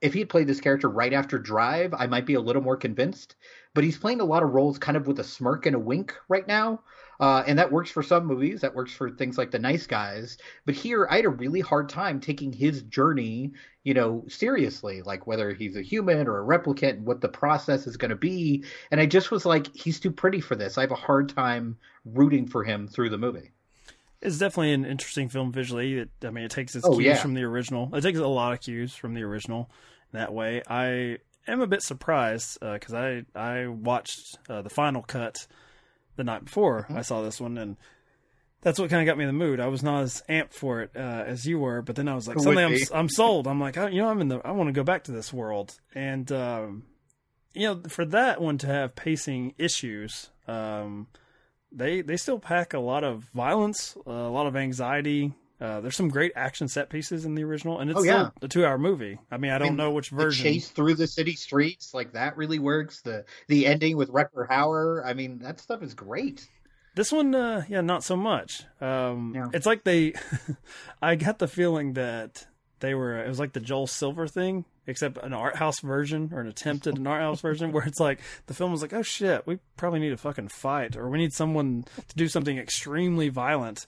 if 0.00 0.12
he 0.12 0.20
had 0.20 0.28
played 0.28 0.46
this 0.46 0.60
character 0.60 0.88
right 0.88 1.12
after 1.12 1.38
Drive, 1.38 1.94
I 1.94 2.06
might 2.06 2.26
be 2.26 2.34
a 2.34 2.40
little 2.40 2.62
more 2.62 2.76
convinced. 2.76 3.36
But 3.74 3.84
he's 3.84 3.98
playing 3.98 4.20
a 4.20 4.24
lot 4.24 4.42
of 4.42 4.50
roles 4.50 4.78
kind 4.78 4.96
of 4.96 5.06
with 5.06 5.20
a 5.20 5.24
smirk 5.24 5.66
and 5.66 5.76
a 5.76 5.78
wink 5.78 6.14
right 6.28 6.46
now. 6.46 6.80
Uh, 7.18 7.42
and 7.46 7.58
that 7.58 7.72
works 7.72 7.90
for 7.90 8.02
some 8.02 8.26
movies. 8.26 8.60
That 8.60 8.74
works 8.74 8.92
for 8.92 9.10
things 9.10 9.38
like 9.38 9.50
The 9.50 9.58
Nice 9.58 9.86
Guys. 9.86 10.36
But 10.66 10.74
here, 10.74 11.06
I 11.10 11.16
had 11.16 11.24
a 11.24 11.30
really 11.30 11.60
hard 11.60 11.88
time 11.88 12.20
taking 12.20 12.52
his 12.52 12.82
journey, 12.82 13.52
you 13.84 13.94
know, 13.94 14.24
seriously, 14.28 15.00
like 15.00 15.26
whether 15.26 15.52
he's 15.52 15.76
a 15.76 15.82
human 15.82 16.26
or 16.26 16.40
a 16.40 16.58
replicant 16.58 16.90
and 16.90 17.06
what 17.06 17.22
the 17.22 17.28
process 17.28 17.86
is 17.86 17.96
going 17.96 18.10
to 18.10 18.16
be. 18.16 18.64
And 18.90 19.00
I 19.00 19.06
just 19.06 19.30
was 19.30 19.46
like, 19.46 19.74
he's 19.74 20.00
too 20.00 20.10
pretty 20.10 20.40
for 20.40 20.56
this. 20.56 20.76
I 20.76 20.82
have 20.82 20.90
a 20.90 20.96
hard 20.96 21.30
time 21.30 21.78
rooting 22.04 22.46
for 22.46 22.64
him 22.64 22.86
through 22.86 23.10
the 23.10 23.18
movie. 23.18 23.52
It's 24.22 24.38
definitely 24.38 24.72
an 24.72 24.84
interesting 24.84 25.28
film 25.28 25.52
visually. 25.52 25.98
It, 25.98 26.10
I 26.24 26.30
mean, 26.30 26.44
it 26.44 26.50
takes 26.50 26.74
its 26.74 26.86
Oh, 26.86 26.92
cues 26.94 27.04
yeah. 27.04 27.16
from 27.16 27.34
the 27.34 27.44
original. 27.44 27.94
It 27.94 28.00
takes 28.00 28.18
a 28.18 28.26
lot 28.26 28.52
of 28.52 28.60
cues 28.60 28.94
from 28.94 29.14
the 29.14 29.22
original 29.22 29.70
that 30.12 30.32
way. 30.32 30.62
I 30.68 31.18
am 31.46 31.60
a 31.60 31.66
bit 31.66 31.82
surprised 31.82 32.58
because 32.60 32.94
I 32.94 33.24
I 33.34 33.66
watched 33.66 34.38
uh, 34.48 34.62
the 34.62 34.70
final 34.70 35.02
cut 35.02 35.46
the 36.16 36.24
night 36.24 36.44
before 36.46 36.82
Mm-hmm. 36.82 36.96
I 36.96 37.02
saw 37.02 37.22
this 37.22 37.40
one, 37.40 37.58
and 37.58 37.76
that's 38.62 38.78
what 38.80 38.88
kind 38.90 39.02
of 39.02 39.06
got 39.06 39.18
me 39.18 39.24
in 39.24 39.28
the 39.28 39.32
mood. 39.44 39.60
I 39.60 39.68
was 39.68 39.82
not 39.82 40.02
as 40.02 40.22
amped 40.28 40.54
for 40.54 40.80
it 40.80 40.90
uh, 40.96 41.24
as 41.26 41.46
you 41.46 41.58
were, 41.58 41.82
but 41.82 41.94
then 41.94 42.08
I 42.08 42.14
was 42.14 42.26
like, 42.26 42.38
suddenly 42.40 42.64
I'm. 42.64 42.76
I'm 42.94 43.08
sold. 43.10 43.46
I'm 43.46 43.60
like, 43.60 43.76
oh, 43.76 43.86
you 43.86 44.00
know, 44.00 44.08
I'm 44.08 44.20
in 44.22 44.28
the. 44.28 44.40
I 44.44 44.52
want 44.52 44.68
to 44.68 44.72
go 44.72 44.82
back 44.82 45.04
to 45.04 45.12
this 45.12 45.32
world, 45.32 45.78
and 45.94 46.32
um, 46.32 46.84
you 47.52 47.68
know, 47.68 47.82
for 47.88 48.04
that 48.06 48.40
one 48.40 48.56
to 48.58 48.66
have 48.66 48.96
pacing 48.96 49.54
issues. 49.58 50.30
Um, 50.48 51.08
they 51.72 52.00
they 52.02 52.16
still 52.16 52.38
pack 52.38 52.74
a 52.74 52.78
lot 52.78 53.04
of 53.04 53.24
violence, 53.34 53.96
a 54.06 54.10
lot 54.10 54.46
of 54.46 54.56
anxiety. 54.56 55.34
Uh, 55.58 55.80
there's 55.80 55.96
some 55.96 56.08
great 56.10 56.32
action 56.36 56.68
set 56.68 56.90
pieces 56.90 57.24
in 57.24 57.34
the 57.34 57.42
original, 57.42 57.80
and 57.80 57.90
it's 57.90 57.98
Oh, 58.00 58.02
yeah. 58.02 58.28
a 58.42 58.48
two 58.48 58.66
hour 58.66 58.76
movie. 58.76 59.18
I 59.30 59.38
mean, 59.38 59.50
I 59.52 59.58
don't 59.58 59.76
know 59.76 59.90
which 59.90 60.10
version. 60.10 60.42
chase 60.44 60.68
through 60.68 60.96
the 60.96 61.06
city 61.06 61.32
streets, 61.34 61.94
like 61.94 62.12
that 62.12 62.36
really 62.36 62.58
works. 62.58 63.00
The 63.00 63.24
the 63.48 63.66
ending 63.66 63.96
with 63.96 64.10
Rutger 64.10 64.46
Hauer, 64.48 65.02
I 65.04 65.14
mean, 65.14 65.38
that 65.38 65.58
stuff 65.60 65.82
is 65.82 65.94
great. 65.94 66.46
This 66.94 67.10
one, 67.12 67.34
uh, 67.34 67.64
yeah, 67.68 67.80
not 67.82 68.04
so 68.04 68.16
much. 68.16 68.64
Um, 68.82 69.32
Yeah. 69.34 69.48
It's 69.52 69.66
like 69.66 69.84
they, 69.84 70.14
I 71.02 71.14
got 71.14 71.38
the 71.38 71.48
feeling 71.48 71.92
that 71.94 72.46
they 72.80 72.94
were. 72.94 73.22
It 73.22 73.28
was 73.28 73.38
like 73.38 73.52
the 73.54 73.60
Joel 73.60 73.86
Silver 73.86 74.26
thing, 74.26 74.64
except 74.86 75.18
an 75.18 75.32
art 75.32 75.56
house 75.56 75.80
version 75.80 76.30
or 76.32 76.40
an 76.40 76.46
attempt 76.46 76.86
at 76.86 76.98
an 76.98 77.06
art 77.06 77.22
house 77.22 77.40
version, 77.40 77.72
where 77.72 77.84
it's 77.84 78.00
like 78.00 78.20
the 78.46 78.54
film 78.54 78.72
was 78.72 78.82
like, 78.82 78.92
oh 78.92 79.02
shit, 79.02 79.46
we 79.46 79.58
probably 79.76 80.00
need 80.00 80.12
a 80.12 80.16
fucking 80.16 80.48
fight, 80.48 80.96
or 80.96 81.08
we 81.08 81.18
need 81.18 81.32
someone 81.32 81.84
to 82.08 82.16
do 82.16 82.28
something 82.28 82.58
extremely 82.58 83.28
violent. 83.28 83.86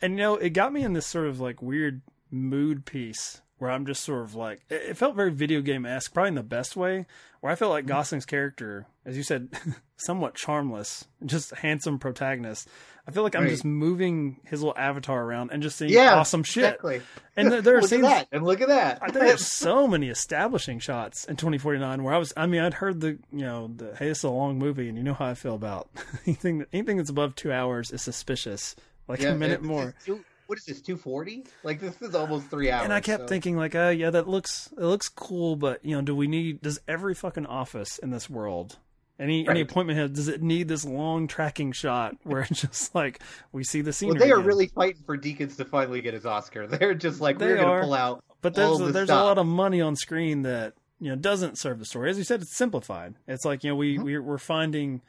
And 0.00 0.14
you 0.14 0.18
know, 0.18 0.36
it 0.36 0.50
got 0.50 0.72
me 0.72 0.82
in 0.82 0.92
this 0.92 1.06
sort 1.06 1.26
of 1.26 1.40
like 1.40 1.62
weird 1.62 2.02
mood 2.30 2.84
piece 2.84 3.40
where 3.58 3.70
I'm 3.70 3.86
just 3.86 4.04
sort 4.04 4.22
of 4.22 4.34
like, 4.34 4.60
it 4.68 4.82
it 4.90 4.96
felt 4.96 5.16
very 5.16 5.30
video 5.30 5.60
game 5.60 5.86
esque, 5.86 6.12
probably 6.12 6.28
in 6.28 6.34
the 6.34 6.42
best 6.42 6.76
way. 6.76 7.06
Where 7.40 7.52
I 7.52 7.56
felt 7.56 7.70
like 7.70 7.84
mm. 7.84 7.88
Gosling's 7.88 8.26
character, 8.26 8.86
as 9.04 9.16
you 9.16 9.22
said, 9.22 9.48
somewhat 9.96 10.34
charmless, 10.34 11.04
just 11.24 11.54
handsome 11.54 11.98
protagonist. 11.98 12.68
I 13.08 13.12
feel 13.12 13.22
like 13.22 13.36
I'm 13.36 13.46
just 13.48 13.64
moving 13.64 14.40
his 14.46 14.60
little 14.62 14.76
avatar 14.76 15.22
around 15.22 15.52
and 15.52 15.62
just 15.62 15.76
seeing 15.78 15.92
Yeah, 15.92 16.16
awesome 16.16 16.42
shit. 16.42 16.64
Exactly. 16.64 17.02
And 17.36 17.52
there, 17.52 17.62
there 17.62 17.76
are 17.76 17.80
look 17.80 17.90
scenes. 17.90 18.02
at 18.04 18.08
that, 18.08 18.28
and 18.32 18.44
look 18.44 18.60
at 18.60 18.66
that. 18.68 18.98
I- 19.00 19.10
There 19.12 19.32
are 19.32 19.36
so 19.38 19.86
many 19.86 20.08
establishing 20.08 20.80
shots 20.80 21.24
in 21.24 21.36
2049 21.36 22.02
where 22.02 22.14
I 22.14 22.18
was. 22.18 22.32
I 22.36 22.46
mean, 22.46 22.62
I'd 22.62 22.74
heard 22.74 23.00
the 23.00 23.10
you 23.30 23.44
know 23.44 23.70
the 23.76 23.94
hey, 23.96 24.08
this 24.08 24.18
is 24.18 24.24
a 24.24 24.30
long 24.30 24.58
movie, 24.58 24.88
and 24.88 24.98
you 24.98 25.04
know 25.04 25.14
how 25.14 25.26
I 25.26 25.34
feel 25.34 25.54
about 25.54 25.88
anything. 26.26 26.58
that- 26.58 26.68
Anything 26.72 26.96
that's 26.96 27.10
above 27.10 27.36
two 27.36 27.52
hours 27.52 27.92
is 27.92 28.02
suspicious. 28.02 28.74
Like 29.06 29.20
Yeah, 29.20 29.30
a 29.30 29.34
minute 29.36 29.60
it- 29.60 29.62
more. 29.62 29.90
it's 29.96 30.04
two- 30.04 30.24
what 30.46 30.58
is 30.58 30.64
this? 30.64 30.80
Two 30.80 30.96
forty? 30.96 31.44
Like 31.62 31.80
this 31.80 32.00
is 32.00 32.14
almost 32.14 32.48
three 32.48 32.70
hours. 32.70 32.84
And 32.84 32.92
I 32.92 33.00
kept 33.00 33.24
so- 33.24 33.26
thinking, 33.26 33.56
like, 33.56 33.74
oh 33.74 33.90
yeah, 33.90 34.10
that 34.10 34.28
looks 34.28 34.70
it 34.76 34.84
looks 34.84 35.08
cool, 35.08 35.56
but 35.56 35.84
you 35.84 35.96
know, 35.96 36.02
do 36.02 36.14
we 36.14 36.26
need? 36.26 36.62
Does 36.62 36.80
every 36.86 37.14
fucking 37.14 37.46
office 37.46 37.98
in 37.98 38.10
this 38.10 38.30
world, 38.30 38.78
any 39.18 39.48
any 39.48 39.60
appointment 39.60 39.98
head, 39.98 40.14
does 40.14 40.28
it 40.28 40.42
need 40.42 40.68
this 40.68 40.84
long 40.84 41.26
tracking 41.26 41.72
shot 41.72 42.16
where 42.22 42.42
it's 42.42 42.60
just 42.60 42.94
like 42.94 43.20
we 43.52 43.64
see 43.64 43.80
the 43.80 43.92
scene? 43.92 44.10
Well, 44.10 44.18
they 44.18 44.30
are 44.30 44.36
again? 44.36 44.46
really 44.46 44.66
fighting 44.68 45.02
for 45.04 45.16
Deakins 45.16 45.56
to 45.56 45.64
finally 45.64 46.00
get 46.00 46.14
his 46.14 46.26
Oscar. 46.26 46.66
They're 46.68 46.94
just 46.94 47.20
like 47.20 47.38
They 47.38 47.46
we're 47.46 47.56
gonna 47.56 47.82
pull 47.82 47.94
out. 47.94 48.22
But 48.42 48.54
there's 48.54 48.78
this 48.78 48.92
there's 48.92 49.08
stuff. 49.08 49.22
a 49.22 49.24
lot 49.24 49.38
of 49.38 49.46
money 49.46 49.80
on 49.80 49.96
screen 49.96 50.42
that 50.42 50.74
you 51.00 51.10
know 51.10 51.16
doesn't 51.16 51.58
serve 51.58 51.78
the 51.78 51.84
story. 51.84 52.10
As 52.10 52.18
you 52.18 52.24
said, 52.24 52.42
it's 52.42 52.56
simplified. 52.56 53.14
It's 53.26 53.44
like 53.44 53.64
you 53.64 53.70
know 53.70 53.76
we 53.76 53.94
mm-hmm. 53.94 54.04
we're, 54.04 54.22
we're 54.22 54.38
finding 54.38 55.02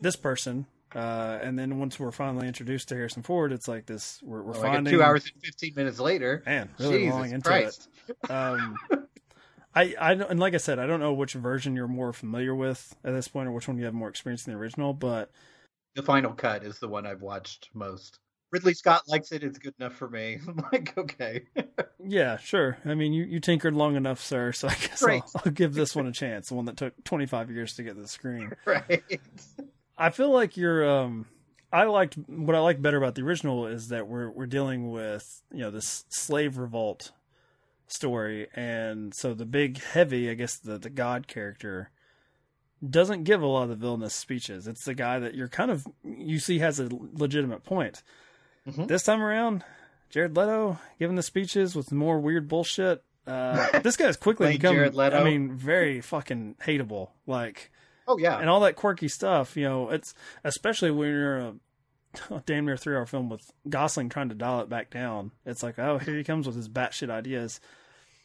this 0.00 0.16
person, 0.16 0.66
uh, 0.96 1.38
and 1.42 1.58
then 1.58 1.78
once 1.78 2.00
we're 2.00 2.10
finally 2.10 2.48
introduced 2.48 2.88
to 2.88 2.94
Harrison 2.94 3.22
Ford, 3.22 3.52
it's 3.52 3.68
like 3.68 3.86
this. 3.86 4.18
We're, 4.22 4.42
we're 4.42 4.56
Oh, 4.56 4.60
like 4.60 4.72
finding 4.72 4.92
two 4.92 5.02
hours 5.02 5.30
and 5.32 5.42
fifteen 5.42 5.74
minutes 5.76 6.00
later. 6.00 6.42
Man, 6.46 6.70
really 6.80 7.00
Jesus 7.00 7.14
long 7.14 7.30
into 7.32 7.48
Christ. 7.48 7.88
it. 8.08 8.16
Um, 8.30 8.76
I, 9.74 9.94
I 10.00 10.12
and 10.12 10.40
like 10.40 10.54
I 10.54 10.58
said, 10.58 10.78
I 10.78 10.86
don't 10.86 11.00
know 11.00 11.12
which 11.12 11.34
version 11.34 11.76
you're 11.76 11.86
more 11.88 12.12
familiar 12.12 12.54
with 12.54 12.96
at 13.04 13.12
this 13.12 13.28
point, 13.28 13.48
or 13.48 13.52
which 13.52 13.68
one 13.68 13.76
you 13.78 13.84
have 13.84 13.94
more 13.94 14.08
experience 14.08 14.46
in 14.46 14.52
the 14.54 14.58
original. 14.58 14.94
But 14.94 15.30
The 15.94 16.02
final 16.02 16.32
cut 16.32 16.64
is 16.64 16.78
the 16.78 16.88
one 16.88 17.06
I've 17.06 17.20
watched 17.20 17.68
most. 17.74 18.18
Ridley 18.52 18.74
Scott 18.74 19.02
likes 19.08 19.32
it. 19.32 19.42
It's 19.42 19.58
good 19.58 19.74
enough 19.78 19.92
for 19.94 20.08
me. 20.08 20.38
I'm 20.48 20.64
like, 20.72 20.96
okay, 20.96 21.42
yeah, 22.06 22.38
sure. 22.38 22.78
I 22.86 22.94
mean, 22.94 23.12
you, 23.12 23.24
you 23.24 23.40
tinkered 23.40 23.74
long 23.74 23.96
enough, 23.96 24.22
sir. 24.22 24.52
So 24.52 24.68
I 24.68 24.74
guess 24.74 25.02
I'll, 25.02 25.30
I'll 25.44 25.52
give 25.52 25.74
this 25.74 25.94
one 25.96 26.06
a 26.06 26.12
chance. 26.12 26.48
The 26.48 26.54
one 26.54 26.64
that 26.66 26.76
took 26.76 27.02
25 27.04 27.50
years 27.50 27.74
to 27.74 27.82
get 27.82 27.96
to 27.96 28.00
the 28.02 28.08
screen. 28.08 28.52
right. 28.64 29.02
I 29.98 30.10
feel 30.10 30.30
like 30.30 30.56
you're. 30.56 30.88
Um, 30.88 31.26
I 31.72 31.84
liked 31.84 32.14
what 32.28 32.54
I 32.54 32.60
like 32.60 32.80
better 32.80 32.96
about 32.96 33.14
the 33.14 33.22
original 33.22 33.66
is 33.66 33.88
that 33.88 34.06
we're 34.06 34.30
we're 34.30 34.46
dealing 34.46 34.90
with 34.90 35.42
you 35.52 35.60
know 35.60 35.70
this 35.70 36.04
slave 36.08 36.58
revolt 36.58 37.12
story, 37.88 38.48
and 38.54 39.14
so 39.14 39.34
the 39.34 39.46
big 39.46 39.82
heavy, 39.82 40.30
I 40.30 40.34
guess 40.34 40.56
the 40.58 40.78
the 40.78 40.90
God 40.90 41.26
character 41.26 41.90
doesn't 42.88 43.24
give 43.24 43.42
a 43.42 43.46
lot 43.46 43.64
of 43.64 43.68
the 43.70 43.76
villainous 43.76 44.14
speeches. 44.14 44.66
It's 44.66 44.84
the 44.84 44.94
guy 44.94 45.18
that 45.18 45.34
you're 45.34 45.48
kind 45.48 45.70
of 45.70 45.86
you 46.04 46.38
see 46.38 46.58
has 46.60 46.78
a 46.78 46.88
legitimate 47.14 47.64
point. 47.64 48.02
Mhm. 48.66 48.88
This 48.88 49.02
time 49.02 49.22
around, 49.22 49.64
Jared 50.10 50.36
Leto 50.36 50.78
giving 50.98 51.16
the 51.16 51.22
speeches 51.22 51.74
with 51.74 51.92
more 51.92 52.20
weird 52.20 52.48
bullshit. 52.48 53.02
Uh, 53.26 53.80
this 53.80 53.96
guy's 53.96 54.16
quickly 54.16 54.46
Playing 54.46 54.58
become, 54.58 54.74
Jared 54.76 54.94
Leto. 54.94 55.18
I 55.18 55.24
mean, 55.24 55.56
very 55.56 56.00
fucking 56.00 56.56
hateable. 56.64 57.10
Like, 57.26 57.70
Oh 58.08 58.18
yeah. 58.18 58.38
and 58.38 58.48
all 58.48 58.60
that 58.60 58.76
quirky 58.76 59.08
stuff. 59.08 59.56
You 59.56 59.64
know, 59.64 59.90
it's 59.90 60.14
especially 60.44 60.90
when 60.90 61.08
you're 61.08 61.40
uh, 61.40 61.52
a 62.30 62.40
damn 62.46 62.64
near 62.66 62.76
three 62.76 62.94
hour 62.96 63.06
film 63.06 63.28
with 63.28 63.50
Gosling 63.68 64.08
trying 64.08 64.28
to 64.28 64.34
dial 64.34 64.60
it 64.60 64.68
back 64.68 64.90
down. 64.90 65.32
It's 65.44 65.62
like, 65.62 65.78
oh, 65.78 65.98
here 65.98 66.16
he 66.16 66.24
comes 66.24 66.46
with 66.46 66.56
his 66.56 66.68
batshit 66.68 67.10
ideas. 67.10 67.60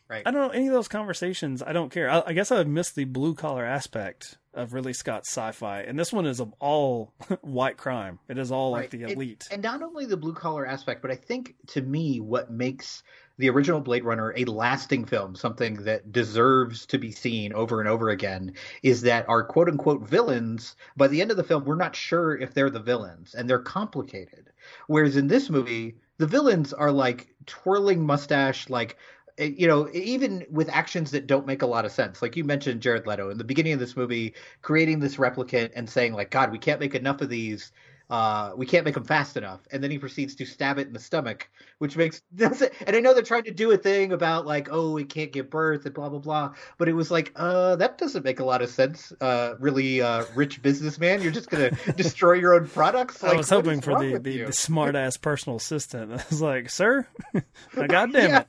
Right. 0.09 0.23
I 0.25 0.31
don't 0.31 0.41
know 0.41 0.49
any 0.53 0.67
of 0.67 0.73
those 0.73 0.89
conversations. 0.89 1.63
I 1.63 1.71
don't 1.71 1.89
care. 1.89 2.09
I, 2.09 2.21
I 2.27 2.33
guess 2.33 2.51
I've 2.51 2.67
missed 2.67 2.95
the 2.95 3.05
blue 3.05 3.33
collar 3.33 3.63
aspect 3.65 4.37
of 4.53 4.73
Ridley 4.73 4.91
Scott's 4.91 5.29
sci-fi, 5.29 5.83
and 5.83 5.97
this 5.97 6.11
one 6.11 6.25
is 6.25 6.41
of 6.41 6.53
all 6.59 7.13
white 7.41 7.77
crime. 7.77 8.19
It 8.27 8.37
is 8.37 8.51
all 8.51 8.71
like 8.71 8.81
Right. 8.81 8.91
the 8.91 9.03
And- 9.03 9.11
elite. 9.13 9.47
And, 9.49 9.61
not 9.63 9.81
only 9.81 10.05
the 10.05 10.17
blue 10.17 10.33
collar 10.33 10.65
aspect, 10.65 11.01
but 11.01 11.11
I 11.11 11.15
think 11.15 11.55
to 11.67 11.81
me, 11.81 12.19
what 12.19 12.51
makes 12.51 13.03
the 13.41 13.49
original 13.49 13.81
Blade 13.81 14.05
Runner 14.05 14.33
a 14.37 14.45
lasting 14.45 15.05
film, 15.05 15.35
something 15.35 15.83
that 15.83 16.11
deserves 16.11 16.85
to 16.85 16.99
be 16.99 17.11
seen 17.11 17.53
over 17.53 17.79
and 17.79 17.89
over 17.89 18.09
again, 18.09 18.53
is 18.83 19.01
that 19.01 19.27
our 19.27 19.43
quote 19.43 19.67
unquote 19.67 20.07
villains, 20.07 20.75
by 20.95 21.07
the 21.07 21.21
end 21.21 21.31
of 21.31 21.37
the 21.37 21.43
film, 21.43 21.65
we're 21.65 21.75
not 21.75 21.95
sure 21.95 22.37
if 22.37 22.53
they're 22.53 22.69
the 22.69 22.79
villains 22.79 23.33
and 23.33 23.49
they're 23.49 23.59
complicated. 23.59 24.51
Whereas 24.85 25.17
in 25.17 25.27
this 25.27 25.49
movie, 25.49 25.95
the 26.19 26.27
villains 26.27 26.71
are 26.71 26.91
like 26.91 27.33
twirling 27.47 28.05
mustache, 28.05 28.69
like 28.69 28.97
eh, 29.39 29.51
you 29.57 29.67
know, 29.67 29.89
even 29.91 30.45
with 30.51 30.69
actions 30.69 31.09
that 31.11 31.25
don't 31.25 31.47
make 31.47 31.63
a 31.63 31.67
lot 31.67 31.85
of 31.85 31.91
sense. 31.91 32.21
Like 32.21 32.35
you 32.35 32.43
mentioned 32.43 32.81
Jared 32.81 33.07
Leto 33.07 33.31
in 33.31 33.39
the 33.39 33.43
beginning 33.43 33.73
of 33.73 33.79
this 33.79 33.97
movie, 33.97 34.35
creating 34.61 34.99
this 34.99 35.15
replicant 35.15 35.71
and 35.75 35.89
saying 35.89 36.13
like, 36.13 36.29
God, 36.29 36.51
we 36.51 36.59
can't 36.59 36.79
make 36.79 36.93
enough 36.93 37.21
of 37.21 37.29
these. 37.29 37.71
Uh, 38.11 38.51
we 38.57 38.65
can't 38.65 38.83
make 38.83 38.93
them 38.93 39.05
fast 39.05 39.37
enough. 39.37 39.61
And 39.71 39.81
then 39.81 39.89
he 39.89 39.97
proceeds 39.97 40.35
to 40.35 40.45
stab 40.45 40.77
it 40.77 40.85
in 40.85 40.91
the 40.91 40.99
stomach, 40.99 41.49
which 41.77 41.95
makes 41.95 42.19
doesn't. 42.35 42.71
And 42.85 42.93
I 42.93 42.99
know 42.99 43.13
they're 43.13 43.23
trying 43.23 43.45
to 43.45 43.51
do 43.51 43.71
a 43.71 43.77
thing 43.77 44.11
about 44.11 44.45
like, 44.45 44.67
oh, 44.69 44.97
it 44.97 45.07
can't 45.07 45.31
give 45.31 45.49
birth 45.49 45.85
and 45.85 45.95
blah 45.95 46.09
blah 46.09 46.19
blah. 46.19 46.53
But 46.77 46.89
it 46.89 46.93
was 46.93 47.09
like, 47.09 47.31
uh, 47.37 47.77
that 47.77 47.97
doesn't 47.97 48.25
make 48.25 48.41
a 48.41 48.43
lot 48.43 48.61
of 48.61 48.69
sense. 48.69 49.13
Uh, 49.21 49.53
really, 49.59 50.01
uh, 50.01 50.25
rich 50.35 50.61
businessman, 50.61 51.21
you're 51.21 51.31
just 51.31 51.49
gonna 51.49 51.71
destroy 51.95 52.33
your 52.33 52.53
own 52.53 52.67
products. 52.67 53.23
I 53.23 53.29
Like, 53.29 53.37
was 53.37 53.49
what 53.49 53.63
hoping 53.65 53.79
for 53.79 53.97
the, 53.97 54.19
the, 54.19 54.43
the 54.43 54.53
smart 54.53 54.95
ass 54.97 55.15
personal 55.15 55.55
assistant. 55.55 56.11
I 56.19 56.23
was 56.29 56.41
like, 56.41 56.69
sir, 56.69 57.07
now, 57.33 57.87
God 57.87 58.11
damn 58.11 58.45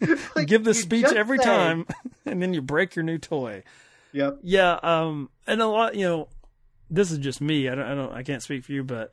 it. 0.00 0.18
Like, 0.34 0.48
Give 0.48 0.64
this 0.64 0.82
speech 0.82 1.06
every 1.06 1.38
said- 1.38 1.44
time, 1.44 1.86
and 2.26 2.42
then 2.42 2.52
you 2.52 2.60
break 2.60 2.96
your 2.96 3.04
new 3.04 3.18
toy. 3.18 3.62
Yep. 4.12 4.38
Yeah, 4.42 4.78
um, 4.82 5.30
and 5.46 5.60
a 5.62 5.66
lot, 5.66 5.94
you 5.94 6.06
know, 6.06 6.28
this 6.90 7.10
is 7.10 7.18
just 7.18 7.40
me. 7.40 7.68
I 7.68 7.74
don't, 7.74 7.84
I 7.86 7.94
don't, 7.94 8.12
I 8.12 8.22
can't 8.22 8.42
speak 8.42 8.64
for 8.64 8.72
you, 8.72 8.84
but 8.84 9.12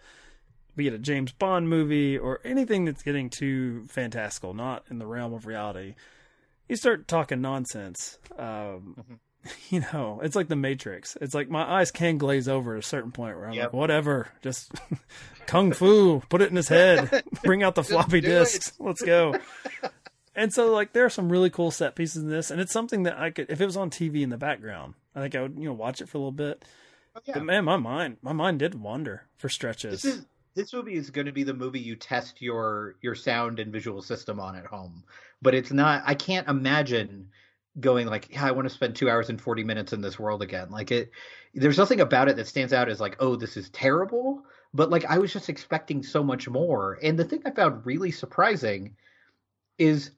be 0.76 0.88
it 0.88 0.94
a 0.94 0.98
James 0.98 1.32
Bond 1.32 1.70
movie 1.70 2.18
or 2.18 2.40
anything 2.44 2.86
that's 2.86 3.04
getting 3.04 3.30
too 3.30 3.84
fantastical, 3.90 4.54
not 4.54 4.84
in 4.90 5.00
the 5.00 5.06
realm 5.08 5.34
of 5.34 5.46
reality, 5.46 5.96
you 6.68 6.76
start 6.76 7.08
talking 7.08 7.42
nonsense. 7.42 8.18
Um, 8.38 8.96
Mm-hmm. 8.98 9.14
You 9.72 9.82
know, 9.92 10.22
it's 10.24 10.38
like 10.38 10.48
the 10.48 10.56
Matrix. 10.56 11.18
It's 11.20 11.34
like 11.34 11.50
my 11.50 11.70
eyes 11.70 11.92
can 11.92 12.18
glaze 12.18 12.48
over 12.48 12.76
at 12.78 12.80
a 12.80 12.88
certain 12.88 13.12
point 13.12 13.36
where 13.36 13.48
I'm 13.48 13.54
Yep. 13.54 13.64
like, 13.66 13.74
whatever, 13.74 14.30
just 14.42 14.72
kung 15.48 15.74
fu, 15.74 16.22
put 16.30 16.42
it 16.42 16.50
in 16.50 16.56
his 16.56 16.70
head, 16.70 17.24
bring 17.44 17.62
out 17.62 17.76
the 17.76 17.84
floppy 17.84 18.22
do 18.22 18.28
it. 18.28 18.30
disks, 18.40 18.72
let's 18.80 19.02
go. 19.02 19.36
And 20.34 20.54
so, 20.54 20.72
like, 20.72 20.94
there 20.94 21.04
are 21.04 21.10
some 21.10 21.30
really 21.30 21.50
cool 21.50 21.72
set 21.72 21.94
pieces 21.94 22.24
in 22.24 22.30
this, 22.30 22.52
and 22.52 22.62
it's 22.62 22.72
something 22.72 23.04
that 23.04 23.20
I 23.20 23.32
could, 23.32 23.50
if 23.50 23.60
it 23.60 23.66
was 23.66 23.76
on 23.76 23.90
TV 23.90 24.22
in 24.22 24.30
the 24.30 24.38
background, 24.38 24.94
I 25.14 25.20
think 25.20 25.36
I 25.36 25.42
would, 25.42 25.58
you 25.60 25.66
know, 25.66 25.74
watch 25.74 26.00
it 26.00 26.08
for 26.08 26.18
a 26.18 26.22
little 26.22 26.32
bit. 26.32 26.64
Oh, 27.16 27.20
Yeah. 27.26 27.34
But 27.36 27.46
man, 27.46 27.66
my 27.66 27.78
mind, 27.78 28.18
my 28.22 28.34
mind 28.34 28.60
did 28.60 28.76
wander 28.76 29.28
for 29.38 29.50
stretches. 29.50 30.02
This 30.02 30.16
is 30.16 30.26
this 30.56 30.74
movie 30.74 30.96
is 30.96 31.10
going 31.10 31.26
to 31.26 31.32
be 31.32 31.44
the 31.44 31.54
movie 31.54 31.80
you 31.80 31.96
test 31.96 32.42
your 32.42 32.96
your 33.02 33.16
sound 33.16 33.60
and 33.60 33.72
visual 33.72 34.02
system 34.02 34.40
on 34.40 34.56
at 34.56 34.66
home. 34.66 35.04
But 35.42 35.56
it's 35.56 35.72
not. 35.72 36.04
I 36.06 36.16
can't 36.16 36.48
imagine 36.48 37.30
going 37.80 38.08
like, 38.08 38.30
yeah, 38.32 38.46
I 38.46 38.52
want 38.52 38.68
to 38.68 38.74
spend 38.74 38.96
two 38.96 39.10
hours 39.10 39.30
and 39.30 39.42
forty 39.42 39.64
minutes 39.64 39.94
in 39.94 40.02
this 40.02 40.20
world 40.20 40.42
again. 40.42 40.70
Like 40.70 40.92
it, 40.92 41.12
there's 41.54 41.78
nothing 41.78 42.02
about 42.02 42.30
it 42.30 42.36
that 42.38 42.48
stands 42.48 42.74
out 42.74 42.90
as 42.90 43.00
like, 43.00 43.16
oh, 43.20 43.36
this 43.36 43.58
is 43.58 43.70
terrible. 43.70 44.44
But 44.74 44.90
like, 44.90 45.06
I 45.06 45.20
was 45.20 45.32
just 45.32 45.50
expecting 45.50 46.02
so 46.02 46.24
much 46.24 46.50
more. 46.50 46.98
And 47.04 47.18
the 47.18 47.26
thing 47.26 47.44
I 47.46 47.52
found 47.52 47.86
really 47.86 48.10
surprising 48.10 48.96
is 49.78 50.12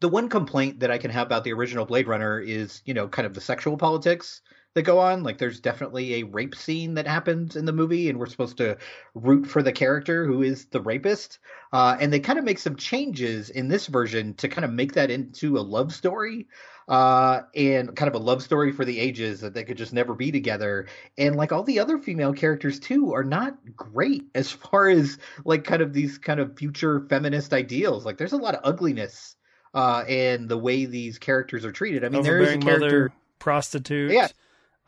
the 0.00 0.08
one 0.08 0.28
complaint 0.28 0.80
that 0.80 0.90
I 0.90 0.98
can 0.98 1.10
have 1.10 1.26
about 1.26 1.44
the 1.44 1.52
original 1.52 1.86
Blade 1.86 2.06
Runner 2.06 2.38
is, 2.38 2.82
you 2.84 2.92
know, 2.92 3.08
kind 3.08 3.24
of 3.24 3.34
the 3.34 3.40
sexual 3.40 3.78
politics 3.78 4.42
that 4.74 4.82
go 4.82 4.98
on. 4.98 5.22
Like, 5.22 5.38
there's 5.38 5.60
definitely 5.60 6.14
a 6.14 6.22
rape 6.24 6.54
scene 6.54 6.94
that 6.94 7.06
happens 7.06 7.56
in 7.56 7.64
the 7.64 7.72
movie, 7.72 8.08
and 8.08 8.18
we're 8.18 8.26
supposed 8.26 8.56
to 8.58 8.78
root 9.14 9.46
for 9.46 9.62
the 9.62 9.72
character 9.72 10.26
who 10.26 10.42
is 10.42 10.66
the 10.66 10.80
rapist. 10.80 11.38
Uh, 11.72 11.96
and 12.00 12.12
they 12.12 12.20
kind 12.20 12.38
of 12.38 12.44
make 12.44 12.58
some 12.58 12.76
changes 12.76 13.50
in 13.50 13.68
this 13.68 13.86
version 13.86 14.34
to 14.34 14.48
kind 14.48 14.64
of 14.64 14.72
make 14.72 14.94
that 14.94 15.10
into 15.10 15.58
a 15.58 15.60
love 15.60 15.92
story, 15.92 16.46
uh, 16.88 17.42
and 17.54 17.94
kind 17.94 18.08
of 18.08 18.14
a 18.14 18.24
love 18.24 18.42
story 18.42 18.72
for 18.72 18.84
the 18.84 18.98
ages 18.98 19.40
that 19.40 19.54
they 19.54 19.64
could 19.64 19.76
just 19.76 19.92
never 19.92 20.14
be 20.14 20.32
together. 20.32 20.86
And 21.16 21.36
like 21.36 21.52
all 21.52 21.62
the 21.62 21.80
other 21.80 21.98
female 21.98 22.32
characters 22.32 22.80
too 22.80 23.12
are 23.14 23.24
not 23.24 23.56
great 23.76 24.24
as 24.34 24.50
far 24.50 24.88
as 24.88 25.18
like 25.44 25.64
kind 25.64 25.82
of 25.82 25.92
these 25.92 26.18
kind 26.18 26.40
of 26.40 26.56
future 26.56 27.06
feminist 27.08 27.52
ideals. 27.52 28.04
Like, 28.04 28.18
there's 28.18 28.32
a 28.32 28.38
lot 28.38 28.54
of 28.54 28.60
ugliness 28.64 29.36
uh, 29.74 30.04
and 30.08 30.48
the 30.48 30.58
way 30.58 30.84
these 30.84 31.18
characters 31.18 31.64
are 31.64 31.72
treated. 31.72 32.04
I 32.04 32.08
mean, 32.08 32.22
there 32.22 32.40
is 32.40 32.52
a 32.52 32.58
character. 32.58 32.86
mother, 32.86 33.12
prostitute. 33.38 34.12
Yeah. 34.12 34.28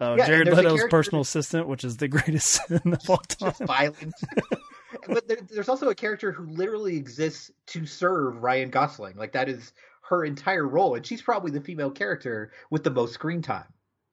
Uh, 0.01 0.17
Yeah, 0.19 0.27
Jared 0.27 0.49
Leto's 0.49 0.85
personal 0.91 1.23
assistant, 1.23 1.69
which 1.69 1.85
is 1.85 1.97
the 1.97 2.09
greatest 2.17 2.67
sin 2.69 2.81
of 2.85 3.11
all 3.11 3.19
time. 3.19 3.51
just 3.51 3.63
violent. 3.65 4.15
but 5.09 5.29
there, 5.29 5.39
there's 5.51 5.69
also 5.69 5.89
a 5.89 5.95
character 5.95 6.33
who 6.33 6.47
literally 6.47 6.97
exists 6.97 7.51
to 7.67 7.87
serve 7.87 8.43
Ryan 8.43 8.71
Gosling. 8.71 9.17
Like 9.17 9.33
that 9.33 9.49
is 9.49 9.73
her 10.09 10.25
entire 10.25 10.67
role, 10.67 10.95
and 10.95 11.07
she's 11.07 11.23
probably 11.23 11.51
the 11.51 11.61
female 11.61 11.91
character 11.91 12.53
with 12.71 12.85
the 12.85 12.91
most 12.91 13.15
screen 13.15 13.43
time. 13.43 13.67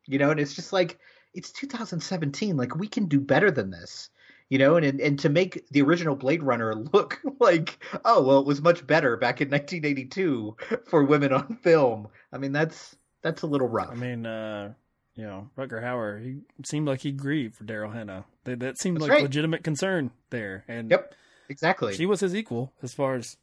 You 0.07 0.19
know, 0.19 0.31
and 0.31 0.39
it's 0.39 0.53
just 0.53 0.73
like 0.73 0.99
it's 1.33 1.51
2017. 1.51 2.57
Like 2.57 2.75
we 2.75 2.87
can 2.87 3.05
do 3.05 3.19
better 3.19 3.51
than 3.51 3.71
this. 3.71 4.09
You 4.49 4.57
know, 4.57 4.75
and, 4.75 4.85
and 4.85 4.99
and 4.99 5.19
to 5.19 5.29
make 5.29 5.65
the 5.69 5.81
original 5.81 6.15
Blade 6.15 6.43
Runner 6.43 6.75
look 6.75 7.21
like 7.39 7.81
oh 8.03 8.21
well, 8.21 8.39
it 8.39 8.45
was 8.45 8.61
much 8.61 8.85
better 8.85 9.15
back 9.15 9.39
in 9.41 9.49
1982 9.49 10.57
for 10.87 11.03
women 11.05 11.31
on 11.31 11.55
film. 11.63 12.09
I 12.33 12.37
mean, 12.37 12.51
that's 12.51 12.95
that's 13.21 13.43
a 13.43 13.47
little 13.47 13.69
rough. 13.69 13.91
I 13.91 13.95
mean, 13.95 14.25
uh, 14.25 14.73
you 15.21 15.27
know, 15.27 15.51
Rutger 15.55 15.83
Hauer, 15.83 16.19
he 16.19 16.37
seemed 16.65 16.87
like 16.87 17.01
he 17.01 17.11
grieved 17.11 17.53
for 17.53 17.63
Daryl 17.63 17.93
Hannah. 17.93 18.25
That, 18.45 18.59
that 18.61 18.79
seemed 18.79 18.97
That's 18.97 19.03
like 19.03 19.11
right. 19.11 19.21
legitimate 19.21 19.63
concern 19.63 20.09
there. 20.31 20.63
And 20.67 20.89
yep, 20.89 21.13
exactly. 21.47 21.93
she 21.93 22.07
was 22.07 22.21
his 22.21 22.35
equal 22.35 22.73
as 22.81 22.95
far 22.95 23.13
as, 23.13 23.37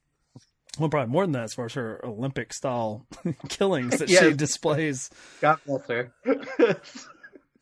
well, 0.76 0.88
probably 0.88 1.12
more 1.12 1.22
than 1.22 1.30
that, 1.32 1.44
as 1.44 1.54
far 1.54 1.66
as 1.66 1.74
her 1.74 2.04
Olympic 2.04 2.52
style 2.52 3.06
killings 3.48 3.96
that 4.00 4.10
she 4.10 4.32
displays. 4.32 5.08
God 5.40 5.60
bless 5.64 5.86
her. 5.86 6.12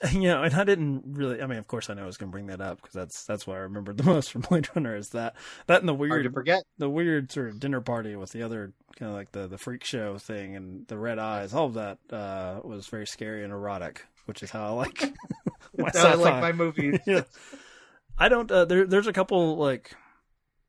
You 0.13 0.29
know, 0.29 0.43
and 0.43 0.55
I 0.55 0.65
didn't 0.65 1.05
really. 1.07 1.41
I 1.41 1.47
mean, 1.47 1.57
of 1.59 1.67
course, 1.69 1.89
I 1.89 1.95
know 1.95 2.03
I 2.03 2.07
was 2.07 2.19
going 2.19 2.31
to 2.31 2.33
bring 2.33 2.49
that 2.49 2.61
up 2.61 2.77
because 2.83 2.93
that's 2.93 3.25
that's 3.25 3.47
what 3.47 3.57
I 3.57 3.61
remembered 3.61 3.97
the 3.97 4.03
most 4.13 4.31
from 4.31 4.43
Blade 4.43 4.69
Runner 4.75 4.95
is 4.95 5.09
that 5.11 5.35
that 5.69 5.81
and 5.81 5.89
the 5.89 5.95
Hard 5.95 6.09
to 6.11 6.15
weird 6.29 6.35
forget. 6.35 6.63
the 6.77 6.91
weird 6.91 7.33
sort 7.33 7.49
of 7.49 7.59
dinner 7.61 7.81
party 7.81 8.15
with 8.15 8.31
the 8.33 8.43
other 8.43 8.75
kind 8.99 9.11
of 9.11 9.17
like 9.17 9.33
the 9.33 9.47
the 9.47 9.57
freak 9.57 9.85
show 9.85 10.19
thing 10.19 10.55
and 10.55 10.87
the 10.89 10.99
red 10.99 11.19
eyes. 11.19 11.55
All 11.55 11.65
of 11.67 11.75
that 11.75 11.99
uh, 12.13 12.61
was 12.63 12.89
very 12.89 13.07
scary 13.07 13.43
and 13.43 13.53
erotic, 13.53 14.05
which 14.27 14.43
is 14.43 14.51
how 14.51 14.67
I 14.67 14.69
like 14.71 15.01
my 15.79 15.91
I 15.95 16.15
like 16.15 16.43
my 16.43 16.53
movies. 16.53 16.99
yeah. 17.07 17.23
I 18.19 18.29
don't. 18.29 18.51
Uh, 18.51 18.67
there, 18.67 18.87
there's 18.87 19.07
a 19.07 19.13
couple 19.15 19.57
like 19.57 19.95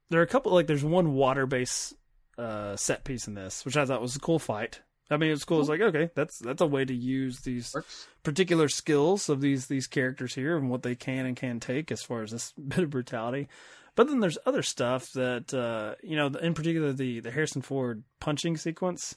there 0.09 0.21
are 0.21 0.23
a 0.23 0.27
couple 0.27 0.53
like 0.53 0.67
there's 0.67 0.85
one 0.85 1.13
water 1.15 1.45
based 1.45 1.93
uh, 2.37 2.77
set 2.77 3.03
piece 3.03 3.27
in 3.27 3.33
this, 3.33 3.65
which 3.65 3.75
I 3.75 3.85
thought 3.85 4.01
was 4.01 4.15
a 4.15 4.19
cool 4.19 4.39
fight. 4.39 4.79
I 5.09 5.17
mean, 5.17 5.31
it's 5.31 5.45
cool. 5.45 5.59
It's 5.61 5.69
like 5.69 5.81
okay, 5.81 6.09
that's 6.15 6.39
that's 6.39 6.61
a 6.61 6.67
way 6.67 6.83
to 6.83 6.93
use 6.93 7.39
these 7.41 7.73
Works. 7.73 8.07
particular 8.23 8.67
skills 8.67 9.29
of 9.29 9.41
these 9.41 9.67
these 9.67 9.87
characters 9.87 10.35
here 10.35 10.57
and 10.57 10.69
what 10.69 10.83
they 10.83 10.95
can 10.95 11.25
and 11.25 11.35
can 11.35 11.59
take 11.59 11.91
as 11.91 12.03
far 12.03 12.23
as 12.23 12.31
this 12.31 12.53
bit 12.67 12.79
of 12.79 12.89
brutality. 12.89 13.47
But 13.95 14.07
then 14.07 14.19
there's 14.19 14.37
other 14.45 14.61
stuff 14.61 15.11
that 15.13 15.53
uh, 15.53 15.95
you 16.03 16.15
know, 16.15 16.27
in 16.27 16.53
particular 16.53 16.93
the 16.93 17.19
the 17.21 17.31
Harrison 17.31 17.61
Ford 17.61 18.03
punching 18.19 18.57
sequence. 18.57 19.15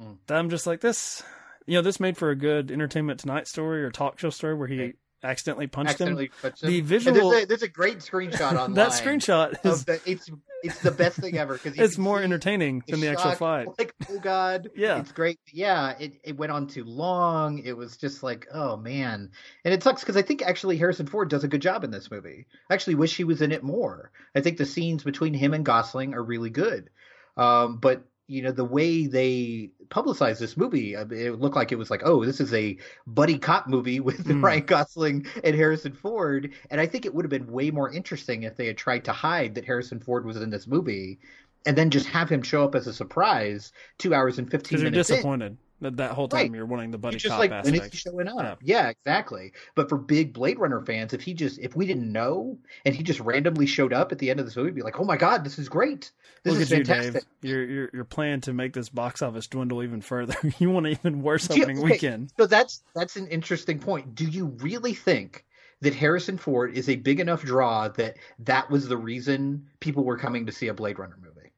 Mm. 0.00 0.18
That 0.26 0.38
I'm 0.38 0.50
just 0.50 0.66
like 0.66 0.80
this. 0.80 1.22
You 1.66 1.74
know, 1.74 1.82
this 1.82 2.00
made 2.00 2.16
for 2.16 2.30
a 2.30 2.36
good 2.36 2.70
Entertainment 2.70 3.20
Tonight 3.20 3.46
story 3.46 3.84
or 3.84 3.90
talk 3.90 4.18
show 4.18 4.30
story 4.30 4.54
where 4.54 4.68
he. 4.68 4.94
Accidentally 5.22 5.66
punched 5.66 5.90
Accidentally 5.90 6.26
him. 6.26 6.32
punched 6.42 6.62
The 6.62 6.80
visual- 6.80 7.30
There's 7.30 7.42
a, 7.42 7.46
there's 7.46 7.62
a 7.62 7.68
great 7.68 7.98
screenshot 7.98 8.52
online. 8.52 8.74
that 8.74 8.90
screenshot 8.92 9.52
of 9.64 9.72
is 9.72 9.84
the, 9.84 10.00
it's 10.06 10.30
it's 10.62 10.80
the 10.80 10.90
best 10.90 11.16
thing 11.18 11.38
ever 11.38 11.54
because 11.54 11.78
it's 11.78 11.98
more 11.98 12.20
entertaining 12.20 12.82
than 12.88 13.00
the 13.00 13.08
actual 13.08 13.32
fight. 13.32 13.68
Like, 13.78 13.94
oh 14.10 14.18
god, 14.18 14.70
Yeah. 14.76 14.98
it's 14.98 15.12
great. 15.12 15.38
Yeah, 15.52 15.94
it 15.98 16.14
it 16.24 16.36
went 16.36 16.50
on 16.52 16.66
too 16.66 16.84
long. 16.84 17.58
It 17.60 17.76
was 17.76 17.96
just 17.96 18.22
like, 18.22 18.46
oh 18.52 18.76
man, 18.76 19.30
and 19.64 19.74
it 19.74 19.82
sucks 19.82 20.02
because 20.02 20.16
I 20.16 20.22
think 20.22 20.42
actually 20.42 20.76
Harrison 20.76 21.06
Ford 21.06 21.28
does 21.30 21.44
a 21.44 21.48
good 21.48 21.62
job 21.62 21.84
in 21.84 21.90
this 21.90 22.10
movie. 22.10 22.46
I 22.70 22.74
actually 22.74 22.96
wish 22.96 23.16
he 23.16 23.24
was 23.24 23.40
in 23.42 23.52
it 23.52 23.62
more. 23.62 24.10
I 24.34 24.40
think 24.40 24.56
the 24.58 24.66
scenes 24.66 25.04
between 25.04 25.34
him 25.34 25.54
and 25.54 25.64
Gosling 25.64 26.14
are 26.14 26.22
really 26.22 26.50
good, 26.50 26.90
um, 27.36 27.78
but 27.78 28.04
you 28.28 28.42
know 28.42 28.52
the 28.52 28.64
way 28.64 29.06
they 29.06 29.70
publicized 29.90 30.40
this 30.40 30.56
movie, 30.56 30.94
uh, 30.96 31.06
it 31.10 31.40
looked 31.40 31.56
like 31.56 31.72
it 31.72 31.76
was 31.78 31.90
like, 31.90 32.02
oh, 32.04 32.24
this 32.24 32.40
is 32.40 32.52
a 32.54 32.76
buddy 33.06 33.38
cop 33.38 33.66
movie 33.68 34.00
with 34.08 34.24
Mm. 34.26 34.42
Ryan 34.42 34.66
Gosling 34.66 35.26
and 35.44 35.56
Harrison 35.56 35.92
Ford, 35.94 36.52
and 36.70 36.80
I 36.80 36.86
think 36.86 37.06
it 37.06 37.14
would 37.14 37.24
have 37.24 37.30
been 37.30 37.50
way 37.50 37.70
more 37.70 37.90
interesting 37.92 38.42
if 38.44 38.56
they 38.56 38.66
had 38.66 38.76
tried 38.78 39.04
to 39.06 39.12
hide 39.12 39.54
that 39.56 39.64
Harrison 39.64 40.00
Ford 40.00 40.24
was 40.26 40.36
in 40.36 40.50
this 40.50 40.66
movie, 40.66 41.18
and 41.66 41.76
then 41.76 41.90
just 41.90 42.06
have 42.06 42.28
him 42.28 42.42
show 42.42 42.64
up 42.64 42.74
as 42.74 42.86
a 42.86 42.92
surprise 42.92 43.72
two 43.98 44.14
hours 44.14 44.38
and 44.38 44.50
fifteen 44.50 44.80
Because 44.80 44.82
you're 44.82 44.90
minutes. 44.90 45.10
in. 45.10 45.58
That 45.80 45.96
that 45.96 46.12
whole 46.12 46.28
time 46.28 46.38
Right. 46.38 46.52
you're 46.54 46.66
wanting 46.66 46.90
the 46.90 46.98
buddy 46.98 47.14
You're 47.14 47.20
just 47.20 47.30
cop 47.32 47.38
like, 47.38 47.50
when 47.50 47.74
is 47.74 47.80
aspect. 47.80 47.96
showing 47.96 48.28
up? 48.28 48.60
Yeah. 48.62 48.82
Yeah. 48.82 48.88
exactly. 48.88 49.52
But 49.74 49.88
for 49.88 49.98
big 49.98 50.32
Blade 50.32 50.58
Runner 50.58 50.80
fans, 50.84 51.12
if 51.12 51.20
he 51.22 51.34
just 51.34 51.58
if 51.58 51.76
we 51.76 51.86
didn't 51.86 52.10
know 52.10 52.58
and 52.84 52.94
he 52.94 53.02
just 53.02 53.20
randomly 53.20 53.66
showed 53.66 53.92
up 53.92 54.12
at 54.12 54.18
the 54.18 54.30
end 54.30 54.40
of 54.40 54.46
this 54.46 54.56
movie, 54.56 54.66
we'd 54.70 54.76
be 54.76 54.82
like, 54.82 54.98
oh 54.98 55.04
my 55.04 55.16
god, 55.16 55.44
this 55.44 55.58
is 55.58 55.68
great. 55.68 56.10
This 56.42 56.54
Look 56.54 56.62
is 56.62 56.72
at 56.72 56.78
you, 56.78 56.84
fantastic. 56.84 57.24
Dave. 57.42 57.50
Your 57.50 57.64
your 57.64 57.90
your 57.92 58.04
plan 58.04 58.40
to 58.42 58.52
make 58.52 58.72
this 58.72 58.88
box 58.88 59.22
office 59.22 59.46
dwindle 59.46 59.82
even 59.82 60.00
further. 60.00 60.34
you 60.58 60.70
want 60.70 60.86
an 60.86 60.92
even 60.92 61.22
worse 61.22 61.50
opening 61.50 61.78
okay, 61.78 61.90
weekend. 61.92 62.32
So 62.38 62.46
that's 62.46 62.82
that's 62.94 63.16
an 63.16 63.26
interesting 63.28 63.78
point. 63.78 64.14
Do 64.14 64.24
you 64.24 64.46
really 64.46 64.94
think 64.94 65.44
that 65.80 65.94
Harrison 65.94 66.38
Ford 66.38 66.76
is 66.76 66.88
a 66.88 66.96
big 66.96 67.20
enough 67.20 67.42
draw 67.42 67.88
that 67.88 68.16
that 68.40 68.68
was 68.70 68.88
the 68.88 68.96
reason 68.96 69.66
people 69.80 70.02
were 70.04 70.18
coming 70.18 70.46
to 70.46 70.52
see 70.52 70.68
a 70.68 70.74
Blade 70.74 70.98
Runner 70.98 71.16
movie? 71.22 71.52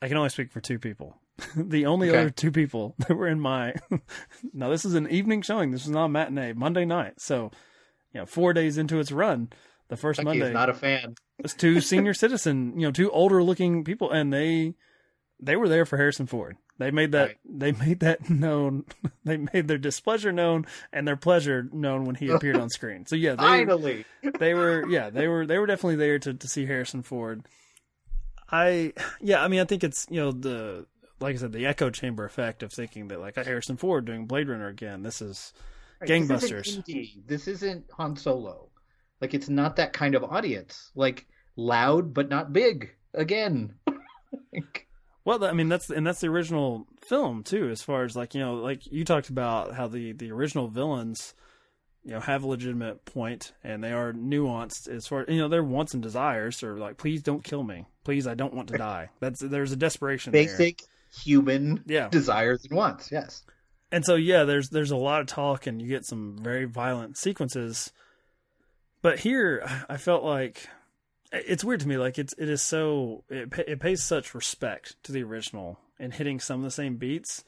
I 0.00 0.08
can 0.08 0.16
only 0.16 0.30
speak 0.30 0.50
for 0.50 0.60
two 0.60 0.78
people. 0.78 1.16
the 1.56 1.86
only 1.86 2.08
Okay. 2.10 2.18
other 2.18 2.30
two 2.30 2.50
people 2.52 2.94
that 2.98 3.14
were 3.16 3.28
in 3.28 3.40
my 3.40 3.74
now 4.52 4.68
this 4.68 4.84
is 4.84 4.94
an 4.94 5.08
evening 5.10 5.42
showing. 5.42 5.70
This 5.70 5.84
is 5.84 5.90
not 5.90 6.04
a 6.06 6.08
matinee, 6.08 6.52
Monday 6.52 6.84
night. 6.84 7.20
So, 7.20 7.50
you 8.12 8.20
know, 8.20 8.26
four 8.26 8.52
days 8.52 8.78
into 8.78 8.98
its 9.00 9.10
run, 9.12 9.50
the 9.88 9.96
first 9.96 10.18
Becky 10.18 10.24
Monday 10.26 10.46
is 10.48 10.52
not 10.52 10.68
a 10.68 10.74
fan. 10.74 11.14
it's 11.38 11.54
two 11.54 11.80
senior 11.80 12.14
citizen, 12.14 12.78
you 12.78 12.86
know, 12.86 12.92
two 12.92 13.10
older 13.10 13.42
looking 13.42 13.84
people, 13.84 14.10
and 14.10 14.32
they 14.32 14.74
they 15.40 15.56
were 15.56 15.68
there 15.68 15.84
for 15.86 15.96
Harrison 15.96 16.26
Ford. 16.26 16.56
They 16.78 16.90
made 16.90 17.12
that 17.12 17.28
Right. 17.28 17.38
they 17.44 17.72
made 17.72 18.00
that 18.00 18.28
known. 18.30 18.84
They 19.24 19.36
made 19.36 19.68
their 19.68 19.78
displeasure 19.78 20.32
known 20.32 20.66
and 20.92 21.06
their 21.06 21.16
pleasure 21.16 21.68
known 21.72 22.04
when 22.04 22.16
he 22.16 22.28
appeared 22.28 22.56
on 22.56 22.70
screen. 22.70 23.06
So 23.06 23.14
yeah, 23.16 23.34
they 23.36 23.44
Finally. 23.44 24.04
they 24.38 24.52
were 24.54 24.86
yeah 24.88 25.10
they 25.10 25.28
were 25.28 25.46
they 25.46 25.58
were 25.58 25.66
definitely 25.66 25.96
there 25.96 26.18
to, 26.18 26.34
to 26.34 26.48
see 26.48 26.66
Harrison 26.66 27.02
Ford. 27.02 27.46
I 28.50 28.92
yeah 29.20 29.42
I 29.42 29.48
mean 29.48 29.60
I 29.60 29.64
think 29.64 29.84
it's 29.84 30.06
you 30.10 30.20
know 30.20 30.32
the 30.32 30.86
like 31.22 31.36
I 31.36 31.38
said 31.38 31.52
the 31.52 31.66
echo 31.66 31.90
chamber 31.90 32.24
effect 32.24 32.62
of 32.62 32.72
thinking 32.72 33.08
that 33.08 33.20
like 33.20 33.36
Harrison 33.36 33.76
Ford 33.76 34.04
doing 34.04 34.26
Blade 34.26 34.48
Runner 34.48 34.68
again. 34.68 35.02
This 35.02 35.22
is 35.22 35.52
Right, 36.02 36.10
Gangbusters. 36.10 36.50
This 36.50 36.68
isn't, 36.68 36.88
Indy. 36.88 37.22
This 37.26 37.48
isn't 37.48 37.84
Han 37.96 38.16
Solo. 38.16 38.68
Like 39.20 39.34
it's 39.34 39.48
not 39.48 39.76
that 39.76 39.92
kind 39.92 40.14
of 40.16 40.24
audience. 40.24 40.90
Like 40.94 41.26
loud 41.56 42.12
but 42.12 42.28
not 42.28 42.52
big. 42.52 42.94
Again. 43.14 43.74
Like, 44.54 44.86
Well, 45.24 45.44
I 45.44 45.52
mean 45.52 45.68
that's 45.68 45.90
and 45.90 46.06
that's 46.06 46.20
the 46.20 46.28
original 46.28 46.86
film 47.06 47.42
too. 47.42 47.68
As 47.70 47.82
far 47.82 48.04
as 48.04 48.16
like 48.16 48.34
you 48.34 48.40
know, 48.40 48.54
like 48.54 48.86
you 48.90 49.04
talked 49.04 49.28
about 49.28 49.74
how 49.74 49.86
the 49.86 50.12
the 50.12 50.32
original 50.32 50.68
villains, 50.68 51.34
you 52.02 52.12
know, 52.12 52.20
have 52.20 52.42
a 52.42 52.48
legitimate 52.48 53.04
point 53.04 53.52
and 53.62 53.84
they 53.84 53.92
are 53.92 54.12
nuanced 54.14 54.88
as 54.88 55.06
far 55.06 55.26
you 55.28 55.38
know 55.38 55.48
their 55.48 55.62
wants 55.62 55.92
and 55.94 56.02
desires 56.02 56.62
are 56.62 56.78
like, 56.78 56.96
please 56.96 57.22
don't 57.22 57.44
kill 57.44 57.62
me, 57.62 57.86
please 58.04 58.26
I 58.26 58.34
don't 58.34 58.54
want 58.54 58.68
to 58.68 58.78
die. 58.78 59.10
That's 59.20 59.40
there's 59.40 59.72
a 59.72 59.76
desperation 59.76 60.32
there. 60.32 60.44
basic 60.44 60.82
human 61.14 61.82
Yeah. 61.86 62.08
desires 62.08 62.64
and 62.64 62.76
wants. 62.76 63.10
Yes. 63.12 63.42
and 63.90 64.04
so 64.04 64.14
yeah, 64.14 64.44
there's 64.44 64.70
there's 64.70 64.90
a 64.90 64.96
lot 64.96 65.20
of 65.20 65.26
talk 65.26 65.66
and 65.66 65.80
you 65.82 65.88
get 65.88 66.04
some 66.06 66.36
very 66.40 66.64
violent 66.64 67.16
sequences. 67.16 67.92
But 69.02 69.18
here, 69.18 69.66
I 69.88 69.96
felt 69.96 70.22
like 70.24 70.68
it's 71.32 71.64
weird 71.64 71.80
to 71.80 71.88
me. 71.88 71.96
Like 71.96 72.18
it's 72.18 72.34
it 72.38 72.48
is 72.48 72.62
so 72.62 73.24
it 73.28 73.52
it 73.66 73.80
pays 73.80 74.02
such 74.02 74.34
respect 74.34 74.96
to 75.04 75.12
the 75.12 75.22
original 75.22 75.78
and 75.98 76.14
hitting 76.14 76.40
some 76.40 76.60
of 76.60 76.64
the 76.64 76.70
same 76.70 76.96
beats 76.96 77.44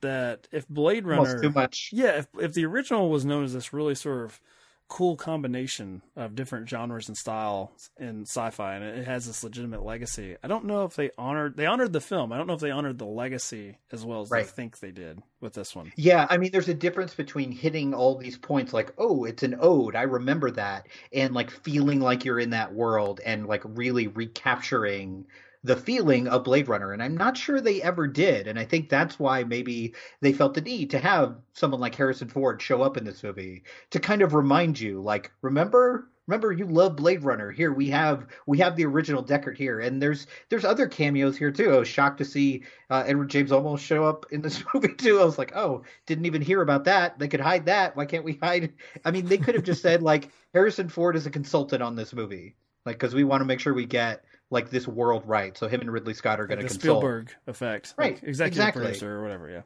that 0.00 0.46
if 0.52 0.68
Blade 0.68 1.04
Almost 1.04 1.28
Runner, 1.30 1.42
too 1.42 1.50
much. 1.50 1.90
yeah, 1.92 2.18
if 2.18 2.28
if 2.40 2.54
the 2.54 2.64
original 2.64 3.10
was 3.10 3.24
known 3.24 3.44
as 3.44 3.52
this 3.52 3.72
really 3.72 3.94
sort 3.96 4.24
of 4.24 4.40
cool 4.88 5.16
combination 5.16 6.02
of 6.16 6.34
different 6.34 6.68
genres 6.68 7.08
and 7.08 7.16
styles 7.16 7.90
in 7.98 8.22
sci-fi, 8.22 8.74
and 8.74 8.84
it 8.84 9.06
has 9.06 9.26
this 9.26 9.44
legitimate 9.44 9.84
legacy. 9.84 10.36
I 10.42 10.48
don't 10.48 10.64
know 10.64 10.84
if 10.84 10.96
they 10.96 11.10
honored 11.18 11.56
they 11.56 11.66
honored 11.66 11.92
the 11.92 12.00
film. 12.00 12.32
I 12.32 12.38
don't 12.38 12.46
know 12.46 12.54
if 12.54 12.60
they 12.60 12.70
honored 12.70 12.98
the 12.98 13.04
legacy 13.04 13.78
as 13.92 14.04
well 14.04 14.22
as 14.22 14.30
Right. 14.30 14.44
I 14.44 14.48
think 14.48 14.80
they 14.80 14.90
did 14.90 15.22
with 15.40 15.52
this 15.52 15.76
one. 15.76 15.92
Yeah, 15.96 16.26
I 16.30 16.38
mean, 16.38 16.50
there's 16.52 16.68
a 16.68 16.74
difference 16.74 17.14
between 17.14 17.52
hitting 17.52 17.94
all 17.94 18.16
these 18.16 18.38
points, 18.38 18.72
like, 18.72 18.92
oh, 18.98 19.24
it's 19.24 19.42
an 19.42 19.56
ode, 19.60 19.94
I 19.94 20.02
remember 20.02 20.50
that, 20.52 20.86
and 21.12 21.34
like 21.34 21.50
feeling 21.50 22.00
like 22.00 22.24
you're 22.24 22.40
in 22.40 22.50
that 22.50 22.74
world 22.74 23.20
and 23.24 23.46
like 23.46 23.62
really 23.64 24.08
recapturing 24.08 25.26
the 25.64 25.76
feeling 25.76 26.28
of 26.28 26.44
Blade 26.44 26.68
Runner. 26.68 26.92
And 26.92 27.02
I'm 27.02 27.16
not 27.16 27.36
sure 27.36 27.60
they 27.60 27.82
ever 27.82 28.06
did. 28.06 28.46
And 28.46 28.58
I 28.58 28.64
think 28.64 28.88
that's 28.88 29.18
why 29.18 29.44
maybe 29.44 29.94
they 30.20 30.32
felt 30.32 30.54
the 30.54 30.60
need 30.60 30.90
to 30.90 30.98
have 30.98 31.36
someone 31.52 31.80
like 31.80 31.94
Harrison 31.94 32.28
Ford 32.28 32.62
show 32.62 32.82
up 32.82 32.96
in 32.96 33.04
this 33.04 33.22
movie 33.22 33.64
to 33.90 34.00
kind 34.00 34.22
of 34.22 34.34
remind 34.34 34.78
you, 34.80 35.00
like, 35.00 35.32
remember. 35.42 36.10
Remember, 36.26 36.52
you 36.52 36.66
love 36.66 36.94
Blade 36.94 37.22
Runner. 37.22 37.50
Here 37.50 37.72
we 37.72 37.88
have 37.88 38.26
we 38.44 38.58
have 38.58 38.76
the 38.76 38.84
original 38.84 39.24
Deckard 39.24 39.56
here, 39.56 39.80
and 39.80 40.02
there's 40.02 40.26
there's 40.50 40.66
other 40.66 40.86
cameos 40.86 41.38
here 41.38 41.50
too. 41.50 41.72
I 41.72 41.78
was 41.78 41.88
shocked 41.88 42.18
to 42.18 42.26
see 42.26 42.64
uh, 42.90 43.02
Edward 43.06 43.30
James 43.30 43.50
Olmos 43.50 43.78
show 43.78 44.04
up 44.04 44.26
in 44.30 44.42
this 44.42 44.62
movie 44.74 44.92
too. 44.92 45.20
I 45.20 45.24
was 45.24 45.38
like, 45.38 45.56
oh, 45.56 45.84
didn't 46.04 46.26
even 46.26 46.42
hear 46.42 46.60
about 46.60 46.84
that. 46.84 47.18
They 47.18 47.28
could 47.28 47.40
hide 47.40 47.64
that. 47.64 47.96
Why 47.96 48.04
can't 48.04 48.24
we 48.24 48.38
hide? 48.42 48.74
I 49.06 49.10
mean, 49.10 49.24
they 49.24 49.38
could 49.38 49.54
have 49.54 49.64
just 49.64 49.80
said 49.80 50.02
like 50.02 50.28
Harrison 50.52 50.90
Ford 50.90 51.16
is 51.16 51.24
a 51.24 51.30
consultant 51.30 51.82
on 51.82 51.96
this 51.96 52.12
movie, 52.12 52.56
like 52.84 52.96
because 52.98 53.14
we 53.14 53.24
want 53.24 53.40
to 53.40 53.46
make 53.46 53.60
sure 53.60 53.72
we 53.72 53.86
get 53.86 54.22
like 54.50 54.70
this 54.70 54.88
world 54.88 55.22
right. 55.26 55.56
So 55.56 55.68
him 55.68 55.80
and 55.80 55.92
Ridley 55.92 56.14
Scott 56.14 56.40
are 56.40 56.46
going 56.46 56.60
Like 56.60 56.68
to 56.68 56.74
the 56.74 56.78
consult. 56.78 57.00
Spielberg 57.00 57.30
effect, 57.46 57.94
Right, 57.96 58.14
Like 58.14 58.22
executive 58.22 58.46
exactly. 58.46 58.82
producer 58.82 59.16
or 59.16 59.22
whatever. 59.22 59.50
Yeah, 59.50 59.62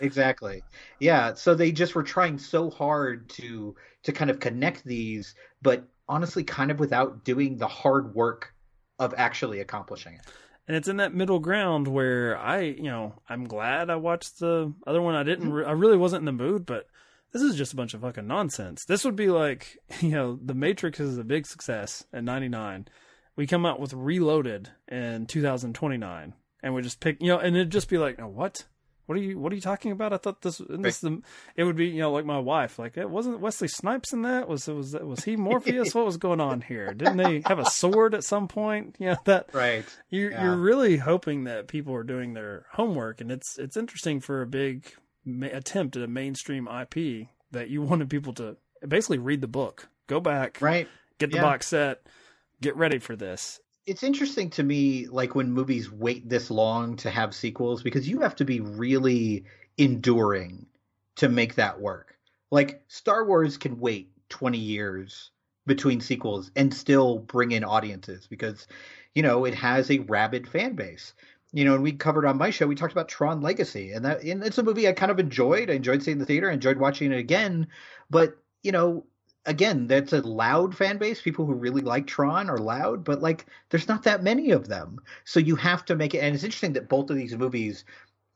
Exactly. 0.00 0.62
Yeah. 0.98 1.34
So 1.34 1.54
they 1.54 1.72
just 1.72 1.94
were 1.94 2.02
trying 2.02 2.38
so 2.38 2.70
hard 2.70 3.28
to 3.30 3.74
to 4.04 4.12
kind 4.12 4.30
of 4.30 4.40
connect 4.40 4.84
these, 4.84 5.34
but 5.62 5.84
honestly, 6.08 6.44
kind 6.44 6.70
of 6.70 6.78
without 6.78 7.24
doing 7.24 7.56
the 7.56 7.68
hard 7.68 8.14
work 8.14 8.52
of 8.98 9.14
actually 9.16 9.60
accomplishing 9.60 10.14
it. 10.14 10.20
and 10.68 10.76
it's 10.76 10.88
in 10.88 10.98
that 10.98 11.14
middle 11.14 11.38
ground 11.40 11.88
where 11.88 12.36
I, 12.38 12.60
you 12.60 12.84
know, 12.84 13.14
I'm 13.28 13.44
glad 13.48 13.90
I 13.90 13.96
watched 13.96 14.38
the 14.40 14.72
other 14.86 15.00
one. 15.02 15.14
I 15.14 15.22
didn't, 15.22 15.46
mm-hmm. 15.46 15.52
re- 15.52 15.64
I 15.64 15.72
really 15.72 15.96
wasn't 15.96 16.20
in 16.20 16.26
the 16.26 16.32
mood, 16.44 16.64
but 16.66 16.86
this 17.32 17.42
is 17.42 17.56
just 17.56 17.72
a 17.72 17.76
bunch 17.76 17.94
of 17.94 18.02
fucking 18.02 18.26
nonsense. 18.26 18.84
This 18.84 19.04
would 19.04 19.16
be 19.16 19.28
like, 19.28 19.78
you 20.00 20.10
know, 20.10 20.38
The 20.42 20.54
Matrix 20.54 21.00
is 21.00 21.18
a 21.18 21.24
big 21.24 21.46
success 21.46 22.04
at 22.12 22.24
99. 22.24 22.86
We 23.36 23.46
come 23.46 23.66
out 23.66 23.80
with 23.80 23.92
Reloaded 23.92 24.68
in 24.88 25.26
2029, 25.26 26.34
and 26.62 26.74
we 26.74 26.82
just 26.82 27.00
pick, 27.00 27.20
you 27.20 27.28
know, 27.28 27.38
and 27.38 27.56
it'd 27.56 27.70
just 27.70 27.88
be 27.88 27.98
like, 27.98 28.20
oh, 28.20 28.28
what? 28.28 28.64
What 29.06 29.18
are 29.18 29.20
you? 29.20 29.38
What 29.38 29.52
are 29.52 29.54
you 29.54 29.60
talking 29.60 29.92
about? 29.92 30.14
I 30.14 30.16
thought 30.16 30.40
this. 30.40 30.62
this 30.66 31.00
the. 31.00 31.20
It 31.56 31.64
would 31.64 31.76
be, 31.76 31.88
you 31.88 31.98
know, 32.00 32.10
like 32.10 32.24
my 32.24 32.38
wife. 32.38 32.78
Like, 32.78 32.96
it 32.96 33.10
wasn't 33.10 33.40
Wesley 33.40 33.68
Snipes 33.68 34.14
in 34.14 34.22
that. 34.22 34.48
Was 34.48 34.66
it 34.66 34.72
was 34.72 34.94
was 34.94 35.24
he 35.24 35.36
Morpheus? 35.36 35.94
what 35.94 36.06
was 36.06 36.16
going 36.16 36.40
on 36.40 36.62
here? 36.62 36.94
Didn't 36.94 37.18
they 37.18 37.42
have 37.44 37.58
a 37.58 37.66
sword 37.68 38.14
at 38.14 38.24
some 38.24 38.48
point? 38.48 38.96
You 39.00 39.08
know 39.08 39.16
that 39.26 39.50
Right. 39.52 39.84
you're 40.08 40.30
Yeah. 40.30 40.44
you're 40.44 40.56
really 40.56 40.96
hoping 40.96 41.44
that 41.44 41.68
people 41.68 41.94
are 41.94 42.02
doing 42.02 42.32
their 42.32 42.64
homework, 42.72 43.20
and 43.20 43.30
it's 43.30 43.58
it's 43.58 43.76
interesting 43.76 44.20
for 44.20 44.40
a 44.40 44.46
big 44.46 44.90
ma- 45.22 45.48
attempt 45.52 45.96
at 45.98 46.02
a 46.02 46.08
mainstream 46.08 46.66
IP 46.66 47.28
that 47.50 47.68
you 47.68 47.82
wanted 47.90 48.08
people 48.08 48.32
to 48.34 48.56
basically 48.88 49.18
read 49.18 49.42
the 49.42 49.48
book, 49.48 49.88
go 50.06 50.18
back, 50.18 50.62
Right. 50.62 50.88
get 51.18 51.30
the 51.30 51.36
Yeah. 51.36 51.42
box 51.42 51.66
set, 51.66 52.06
get 52.64 52.76
ready 52.76 52.98
for 52.98 53.14
this. 53.14 53.60
it's 53.86 54.02
interesting 54.02 54.48
to 54.50 54.62
me 54.62 55.06
like 55.08 55.34
when 55.34 55.52
movies 55.52 55.92
wait 55.92 56.28
this 56.28 56.50
long 56.50 56.96
to 56.96 57.10
have 57.10 57.34
sequels 57.34 57.82
because 57.82 58.08
you 58.08 58.20
have 58.20 58.34
to 58.34 58.44
be 58.44 58.60
really 58.60 59.44
enduring 59.76 60.66
to 61.16 61.28
make 61.28 61.54
that 61.54 61.78
work 61.80 62.16
like 62.50 62.82
star 62.88 63.26
wars 63.26 63.58
can 63.58 63.78
wait 63.78 64.10
20 64.30 64.58
years 64.58 65.30
between 65.66 66.00
sequels 66.00 66.50
and 66.56 66.72
still 66.72 67.18
bring 67.18 67.52
in 67.52 67.62
audiences 67.64 68.26
because 68.26 68.66
you 69.14 69.22
know 69.22 69.44
it 69.44 69.54
has 69.54 69.90
a 69.90 69.98
rabid 70.00 70.48
fan 70.48 70.74
base 70.74 71.12
you 71.54 71.64
know, 71.64 71.74
and 71.74 71.84
we 71.84 71.92
covered 71.92 72.26
on 72.26 72.36
my 72.36 72.50
show, 72.50 72.66
we 72.66 72.74
talked 72.74 72.92
about 72.92 73.08
Tron 73.08 73.40
Legacy, 73.40 73.92
and 73.92 74.04
that 74.04 74.24
and 74.24 74.42
it's 74.42 74.58
a 74.58 74.62
movie 74.64 74.88
I 74.88 74.92
kind 74.92 75.12
of 75.12 75.20
enjoyed. 75.20 75.70
I 75.70 75.74
enjoyed 75.74 76.02
seeing 76.02 76.18
the 76.18 76.26
theater, 76.26 76.50
I 76.50 76.54
enjoyed 76.54 76.78
watching 76.78 77.12
it 77.12 77.18
again, 77.18 77.68
but 78.10 78.36
you 78.64 78.72
know, 78.72 79.06
again, 79.46 79.86
that's 79.86 80.12
a 80.12 80.20
loud 80.20 80.76
fan 80.76 80.98
base. 80.98 81.20
People 81.20 81.46
who 81.46 81.54
really 81.54 81.82
like 81.82 82.06
Tron 82.06 82.48
are 82.50 82.58
loud, 82.58 83.04
but 83.04 83.22
like 83.22 83.46
there's 83.70 83.88
not 83.88 84.02
that 84.04 84.22
many 84.22 84.50
of 84.50 84.68
them. 84.68 84.98
So 85.24 85.40
you 85.40 85.56
have 85.56 85.84
to 85.86 85.96
make 85.96 86.14
it 86.14 86.18
and 86.18 86.34
it's 86.34 86.44
interesting 86.44 86.72
that 86.74 86.88
both 86.88 87.10
of 87.10 87.16
these 87.16 87.36
movies 87.36 87.84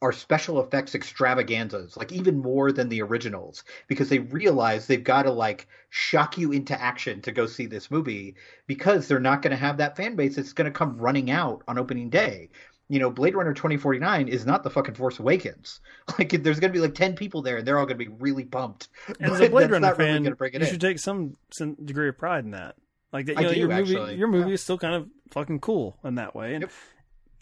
are 0.01 0.13
special 0.13 0.61
effects 0.61 0.95
extravaganzas, 0.95 1.97
like 1.97 2.13
even 2.13 2.39
more 2.39 2.71
than 2.71 2.89
the 2.89 3.03
originals, 3.03 3.65
because 3.89 4.09
they 4.09 4.21
realize 4.21 4.87
they've 4.87 5.03
got 5.03 5.25
to 5.25 5.31
like 5.33 5.67
shock 5.91 6.39
you 6.39 6.53
into 6.53 6.81
action 6.81 7.21
to 7.21 7.33
go 7.33 7.47
see 7.47 7.67
this 7.67 7.91
movie 7.91 8.37
because 8.69 9.09
they're 9.09 9.19
not 9.19 9.43
going 9.43 9.51
to 9.51 9.57
have 9.57 9.77
that 9.79 9.97
fan 9.97 10.15
base 10.15 10.37
that's 10.37 10.53
going 10.53 10.71
to 10.71 10.79
come 10.79 10.97
running 10.99 11.31
out 11.33 11.65
on 11.67 11.79
opening 11.79 12.11
day 12.11 12.49
you 12.89 12.99
know, 12.99 13.11
Blade 13.11 13.35
Runner 13.35 13.53
2049 13.53 14.29
is 14.29 14.47
not 14.47 14.63
the 14.63 14.71
fucking 14.71 14.95
Force 14.95 15.19
Awakens. 15.19 15.81
Like, 16.19 16.31
there's 16.31 16.59
going 16.59 16.73
to 16.73 16.77
be 16.77 16.81
like 16.81 16.95
10 16.95 17.17
people 17.17 17.43
there 17.43 17.59
and 17.59 17.69
they're 17.69 17.79
all 17.79 17.85
going 17.85 17.99
to 17.99 18.05
be 18.05 18.11
really 18.19 18.45
pumped. 18.45 18.89
And 19.21 19.31
as 19.31 19.41
a 19.41 19.49
Blade 19.51 19.71
Runner 19.71 19.95
fan, 19.95 20.25
really 20.25 20.53
you 20.55 20.61
in. 20.61 20.67
should 20.67 20.81
take 20.81 20.99
some, 20.99 21.37
some 21.53 21.75
degree 21.75 22.09
of 22.09 22.17
pride 22.17 22.45
in 22.45 22.53
that. 22.53 22.77
Like, 23.13 23.27
that, 23.27 23.37
you 23.37 23.43
know, 23.43 23.53
do, 23.53 23.61
your 23.61 23.69
movie, 23.69 23.97
actually. 23.97 24.15
your 24.17 24.29
movie 24.29 24.49
yeah. 24.49 24.55
is 24.55 24.63
still 24.63 24.79
kind 24.79 24.95
of 24.95 25.09
fucking 25.31 25.61
cool 25.61 25.99
in 26.03 26.15
that 26.15 26.35
way. 26.35 26.55
And 26.55 26.63
yep. 26.63 26.71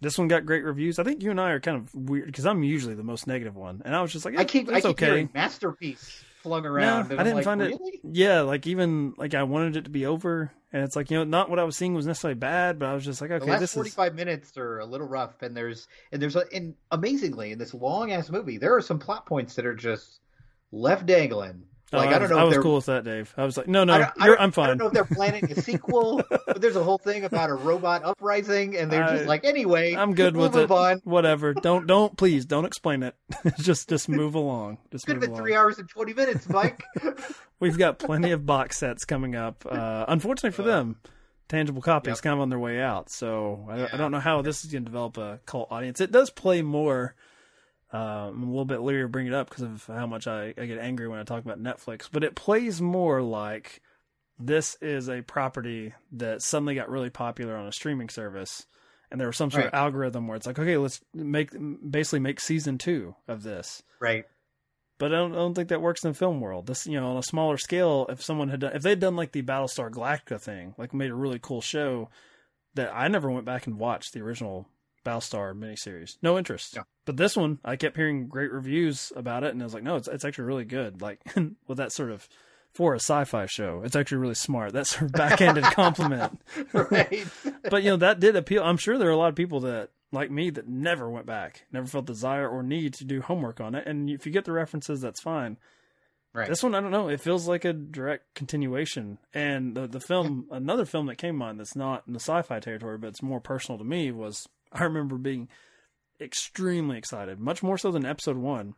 this 0.00 0.18
one 0.18 0.26
got 0.26 0.44
great 0.46 0.64
reviews. 0.64 0.98
I 0.98 1.04
think 1.04 1.22
you 1.22 1.30
and 1.30 1.40
I 1.40 1.52
are 1.52 1.60
kind 1.60 1.76
of 1.76 1.94
weird 1.94 2.26
because 2.26 2.44
I'm 2.44 2.64
usually 2.64 2.94
the 2.94 3.04
most 3.04 3.28
negative 3.28 3.54
one. 3.54 3.82
And 3.84 3.94
I 3.94 4.02
was 4.02 4.12
just 4.12 4.24
like, 4.24 4.36
I 4.36 4.44
keep, 4.44 4.68
I 4.68 4.80
keep 4.80 4.90
okay. 4.90 5.28
masterpiece 5.32 6.24
flung 6.46 6.64
around. 6.64 7.10
No, 7.10 7.16
I 7.16 7.24
didn't 7.24 7.36
like, 7.36 7.44
find 7.44 7.60
really? 7.60 7.74
it. 7.74 8.00
Yeah, 8.04 8.42
like 8.42 8.66
even 8.66 9.14
like 9.16 9.34
I 9.34 9.42
wanted 9.42 9.76
it 9.76 9.84
to 9.84 9.90
be 9.90 10.06
over, 10.06 10.52
and 10.72 10.84
it's 10.84 10.94
like 10.94 11.10
you 11.10 11.18
know 11.18 11.24
not 11.24 11.50
what 11.50 11.58
I 11.58 11.64
was 11.64 11.76
seeing 11.76 11.94
was 11.94 12.06
necessarily 12.06 12.38
bad, 12.38 12.78
but 12.78 12.88
I 12.88 12.94
was 12.94 13.04
just 13.04 13.20
like, 13.20 13.30
okay, 13.30 13.44
the 13.44 13.50
last 13.50 13.60
this 13.60 13.74
forty 13.74 13.90
five 13.90 14.14
minutes 14.14 14.56
are 14.56 14.78
a 14.78 14.86
little 14.86 15.08
rough, 15.08 15.42
and 15.42 15.56
there's 15.56 15.88
and 16.12 16.22
there's 16.22 16.36
a, 16.36 16.44
and 16.54 16.74
amazingly 16.92 17.52
in 17.52 17.58
this 17.58 17.74
long 17.74 18.12
ass 18.12 18.30
movie 18.30 18.58
there 18.58 18.74
are 18.74 18.80
some 18.80 18.98
plot 18.98 19.26
points 19.26 19.54
that 19.54 19.66
are 19.66 19.74
just 19.74 20.20
left 20.70 21.06
dangling 21.06 21.64
like 21.92 22.10
oh, 22.10 22.14
I, 22.14 22.18
don't 22.18 22.30
know. 22.30 22.38
I 22.38 22.44
was 22.44 22.58
cool 22.58 22.76
with 22.76 22.86
that, 22.86 23.04
Dave. 23.04 23.32
I 23.36 23.44
was 23.44 23.56
like, 23.56 23.68
no, 23.68 23.84
no, 23.84 23.94
I 23.94 24.10
I 24.18 24.42
am 24.42 24.50
fine. 24.50 24.64
I 24.64 24.68
don't 24.70 24.78
know 24.78 24.86
if 24.86 24.92
they're 24.92 25.04
planning 25.04 25.50
a 25.52 25.60
sequel, 25.60 26.20
but 26.28 26.60
there's 26.60 26.74
a 26.74 26.82
whole 26.82 26.98
thing 26.98 27.24
about 27.24 27.48
a 27.48 27.54
robot 27.54 28.04
uprising, 28.04 28.76
and 28.76 28.90
they're 28.90 29.04
I, 29.04 29.16
just 29.16 29.28
like, 29.28 29.44
anyway, 29.44 29.94
I'm 29.94 30.14
good 30.14 30.36
we'll 30.36 30.50
with 30.50 30.56
it. 30.56 30.70
On. 30.70 31.00
Whatever. 31.04 31.54
Don't, 31.54 31.86
don't, 31.86 32.16
please, 32.16 32.44
don't 32.44 32.64
explain 32.64 33.04
it. 33.04 33.14
just, 33.60 33.88
just 33.88 34.08
move 34.08 34.34
along. 34.34 34.78
Just 34.90 35.06
could 35.06 35.14
have 35.14 35.20
been 35.20 35.30
along. 35.30 35.42
three 35.42 35.54
hours 35.54 35.78
and 35.78 35.88
twenty 35.88 36.12
minutes, 36.12 36.48
Mike. 36.48 36.82
We've 37.60 37.78
got 37.78 38.00
plenty 38.00 38.32
of 38.32 38.44
box 38.44 38.78
sets 38.78 39.04
coming 39.04 39.36
up. 39.36 39.64
Uh, 39.64 40.06
unfortunately 40.08 40.50
for 40.50 40.62
uh, 40.62 40.76
them, 40.76 40.96
tangible 41.48 41.82
copies 41.82 42.16
yep. 42.16 42.22
kind 42.22 42.34
of 42.34 42.40
on 42.40 42.48
their 42.48 42.58
way 42.58 42.80
out. 42.80 43.10
So 43.10 43.64
yeah. 43.68 43.88
I 43.92 43.96
don't 43.96 44.10
know 44.10 44.20
how 44.20 44.42
this 44.42 44.64
is 44.64 44.72
going 44.72 44.84
to 44.84 44.90
develop 44.90 45.18
a 45.18 45.38
cult 45.46 45.68
audience. 45.70 46.00
It 46.00 46.10
does 46.10 46.30
play 46.30 46.62
more 46.62 47.14
uh, 47.92 48.28
I'm 48.28 48.42
a 48.42 48.46
little 48.46 48.64
bit 48.64 48.80
leery 48.80 49.02
to 49.02 49.08
bring 49.08 49.26
it 49.26 49.34
up 49.34 49.48
because 49.48 49.62
of 49.62 49.86
how 49.86 50.06
much 50.06 50.26
I, 50.26 50.54
I 50.58 50.66
get 50.66 50.78
angry 50.78 51.08
when 51.08 51.20
I 51.20 51.24
talk 51.24 51.44
about 51.44 51.62
Netflix, 51.62 52.08
but 52.10 52.24
it 52.24 52.34
plays 52.34 52.80
more 52.80 53.22
like 53.22 53.80
this 54.38 54.76
is 54.80 55.08
a 55.08 55.22
property 55.22 55.94
that 56.12 56.42
suddenly 56.42 56.74
got 56.74 56.90
really 56.90 57.10
popular 57.10 57.56
on 57.56 57.66
a 57.66 57.72
streaming 57.72 58.08
service, 58.08 58.66
and 59.10 59.20
there 59.20 59.28
was 59.28 59.36
some 59.36 59.50
sort 59.50 59.64
right. 59.64 59.72
of 59.72 59.78
algorithm 59.78 60.26
where 60.26 60.36
it's 60.36 60.46
like, 60.46 60.58
okay, 60.58 60.76
let's 60.76 61.00
make 61.14 61.50
basically 61.88 62.20
make 62.20 62.40
season 62.40 62.76
two 62.76 63.14
of 63.28 63.42
this, 63.42 63.82
right? 64.00 64.24
But 64.98 65.12
I 65.12 65.18
don't, 65.18 65.32
I 65.32 65.36
don't 65.36 65.54
think 65.54 65.68
that 65.68 65.82
works 65.82 66.02
in 66.04 66.10
the 66.10 66.18
film 66.18 66.40
world. 66.40 66.66
This, 66.66 66.86
you 66.86 66.98
know, 66.98 67.10
on 67.10 67.16
a 67.18 67.22
smaller 67.22 67.58
scale, 67.58 68.06
if 68.08 68.22
someone 68.22 68.48
had 68.48 68.60
done, 68.60 68.74
if 68.74 68.82
they'd 68.82 68.98
done 68.98 69.14
like 69.14 69.32
the 69.32 69.42
Battlestar 69.42 69.90
Galactica 69.90 70.40
thing, 70.40 70.74
like 70.78 70.94
made 70.94 71.10
a 71.10 71.14
really 71.14 71.38
cool 71.38 71.60
show 71.60 72.08
that 72.74 72.90
I 72.94 73.08
never 73.08 73.30
went 73.30 73.44
back 73.44 73.66
and 73.66 73.78
watched 73.78 74.12
the 74.12 74.20
original 74.20 74.66
Battlestar 75.06 75.54
miniseries. 75.54 76.16
No 76.22 76.36
interest. 76.36 76.74
Yeah. 76.76 76.82
But 77.04 77.16
this 77.16 77.36
one, 77.36 77.58
I 77.64 77.76
kept 77.76 77.96
hearing 77.96 78.28
great 78.28 78.52
reviews 78.52 79.12
about 79.14 79.44
it, 79.44 79.52
and 79.52 79.62
I 79.62 79.64
was 79.64 79.74
like, 79.74 79.84
no, 79.84 79.96
it's 79.96 80.08
it's 80.08 80.24
actually 80.24 80.44
really 80.44 80.64
good. 80.64 81.00
Like 81.00 81.20
with 81.66 81.78
that 81.78 81.92
sort 81.92 82.10
of 82.10 82.28
for 82.74 82.92
a 82.92 83.00
sci-fi 83.00 83.46
show, 83.46 83.82
it's 83.84 83.96
actually 83.96 84.18
really 84.18 84.34
smart. 84.34 84.72
That 84.72 84.86
sort 84.86 85.04
of 85.04 85.12
backhanded 85.12 85.64
compliment. 85.74 86.40
right. 86.72 87.26
but 87.70 87.82
you 87.82 87.90
know 87.90 87.96
that 87.96 88.20
did 88.20 88.36
appeal. 88.36 88.62
I'm 88.62 88.76
sure 88.76 88.98
there 88.98 89.08
are 89.08 89.12
a 89.12 89.16
lot 89.16 89.30
of 89.30 89.36
people 89.36 89.60
that 89.60 89.90
like 90.12 90.30
me 90.30 90.50
that 90.50 90.68
never 90.68 91.08
went 91.08 91.26
back, 91.26 91.64
never 91.72 91.86
felt 91.86 92.06
desire 92.06 92.48
or 92.48 92.62
need 92.62 92.94
to 92.94 93.04
do 93.04 93.20
homework 93.20 93.60
on 93.60 93.74
it. 93.74 93.86
And 93.86 94.10
if 94.10 94.26
you 94.26 94.32
get 94.32 94.44
the 94.44 94.52
references, 94.52 95.00
that's 95.00 95.20
fine. 95.20 95.56
Right. 96.36 96.48
This 96.48 96.62
one, 96.62 96.74
I 96.74 96.82
don't 96.82 96.90
know. 96.90 97.08
It 97.08 97.22
feels 97.22 97.48
like 97.48 97.64
a 97.64 97.72
direct 97.72 98.34
continuation. 98.34 99.18
And 99.32 99.74
the 99.74 99.86
the 99.86 100.00
film, 100.00 100.46
another 100.50 100.84
film 100.84 101.06
that 101.06 101.16
came 101.16 101.40
on 101.40 101.56
that's 101.56 101.74
not 101.74 102.02
in 102.06 102.12
the 102.12 102.20
sci-fi 102.20 102.60
territory, 102.60 102.98
but 102.98 103.08
it's 103.08 103.22
more 103.22 103.40
personal 103.40 103.78
to 103.78 103.84
me 103.84 104.10
was 104.12 104.46
I 104.72 104.84
remember 104.84 105.16
being 105.16 105.48
extremely 106.20 106.98
excited, 106.98 107.38
much 107.38 107.62
more 107.62 107.78
so 107.78 107.90
than 107.90 108.06
episode 108.06 108.36
one. 108.36 108.74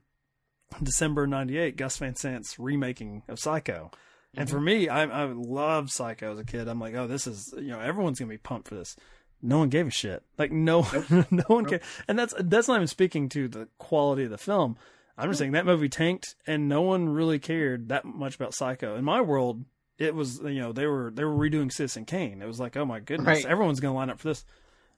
December 0.83 1.27
'98, 1.27 1.77
Gus 1.77 1.97
Van 1.97 2.15
Sant's 2.15 2.59
remaking 2.59 3.23
of 3.29 3.39
Psycho, 3.39 3.91
and 4.37 4.47
mm-hmm. 4.47 4.57
for 4.57 4.61
me, 4.61 4.89
I, 4.89 5.05
I 5.05 5.25
loved 5.25 5.91
Psycho 5.91 6.33
as 6.33 6.39
a 6.39 6.45
kid. 6.45 6.69
I'm 6.69 6.81
like, 6.81 6.95
oh, 6.95 7.07
this 7.07 7.27
is 7.27 7.53
you 7.57 7.69
know 7.69 7.81
everyone's 7.81 8.19
gonna 8.19 8.29
be 8.29 8.39
pumped 8.39 8.69
for 8.69 8.75
this. 8.75 8.95
No 9.41 9.59
one 9.59 9.69
gave 9.69 9.87
a 9.87 9.91
shit. 9.91 10.23
Like 10.37 10.53
no, 10.53 10.87
nope. 11.11 11.11
no 11.31 11.45
one 11.47 11.65
nope. 11.65 11.69
cared. 11.69 11.83
And 12.07 12.19
that's 12.19 12.35
that's 12.39 12.69
not 12.69 12.77
even 12.77 12.87
speaking 12.87 13.29
to 13.31 13.49
the 13.49 13.69
quality 13.79 14.25
of 14.25 14.31
the 14.31 14.39
film. 14.39 14.77
I'm 15.17 15.31
just 15.31 15.41
saying 15.41 15.53
that 15.53 15.67
movie 15.67 15.89
tanked, 15.89 16.37
and 16.47 16.69
no 16.69 16.83
one 16.83 17.09
really 17.09 17.39
cared 17.39 17.89
that 17.89 18.05
much 18.05 18.37
about 18.37 18.55
Psycho. 18.55 18.95
In 18.95 19.05
my 19.05 19.21
world, 19.21 19.65
it 19.99 20.15
was 20.15 20.41
you 20.41 20.61
know 20.61 20.73
they 20.73 20.87
were 20.87 21.11
they 21.13 21.25
were 21.25 21.35
redoing 21.35 21.73
Citizen 21.73 22.05
Kane. 22.05 22.41
It 22.43 22.47
was 22.47 22.61
like, 22.61 22.77
oh 22.77 22.85
my 22.85 23.01
goodness, 23.01 23.27
right. 23.27 23.47
everyone's 23.47 23.81
gonna 23.81 23.95
line 23.95 24.11
up 24.11 24.21
for 24.21 24.29
this. 24.29 24.45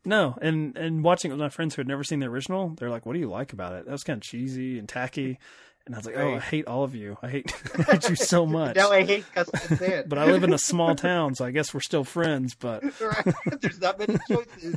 No, 0.04 0.38
and 0.40 0.76
and 0.76 1.04
watching 1.04 1.30
it 1.30 1.34
with 1.34 1.40
my 1.40 1.50
friends 1.50 1.74
who 1.74 1.80
had 1.80 1.88
never 1.88 2.04
seen 2.04 2.20
the 2.20 2.26
original, 2.26 2.70
they're 2.70 2.90
like, 2.90 3.04
"What 3.04 3.12
do 3.12 3.18
you 3.18 3.28
like 3.28 3.52
about 3.52 3.74
it?" 3.74 3.84
That 3.84 3.92
was 3.92 4.02
kind 4.04 4.16
of 4.16 4.22
cheesy 4.22 4.78
and 4.78 4.88
tacky. 4.88 5.38
And 5.86 5.94
I 5.94 5.98
was 5.98 6.06
like, 6.06 6.16
"Oh, 6.16 6.36
I 6.36 6.38
hate 6.38 6.66
all 6.66 6.84
of 6.84 6.94
you. 6.94 7.18
I 7.22 7.28
hate, 7.28 7.52
I 7.78 7.82
hate 7.82 8.08
you 8.08 8.16
so 8.16 8.46
much." 8.58 8.76
no, 8.76 8.90
I 8.90 9.04
hate 9.04 9.24
Custom 9.34 10.04
But 10.06 10.18
I 10.18 10.24
live 10.24 10.44
in 10.44 10.52
a 10.52 10.58
small 10.58 10.94
town, 10.94 11.34
so 11.34 11.44
I 11.44 11.50
guess 11.50 11.74
we're 11.74 11.80
still 11.80 12.04
friends. 12.04 12.54
But 12.54 12.82
right. 13.00 13.34
there's 13.60 13.80
not 13.80 13.98
many 13.98 14.16
choices. 14.28 14.76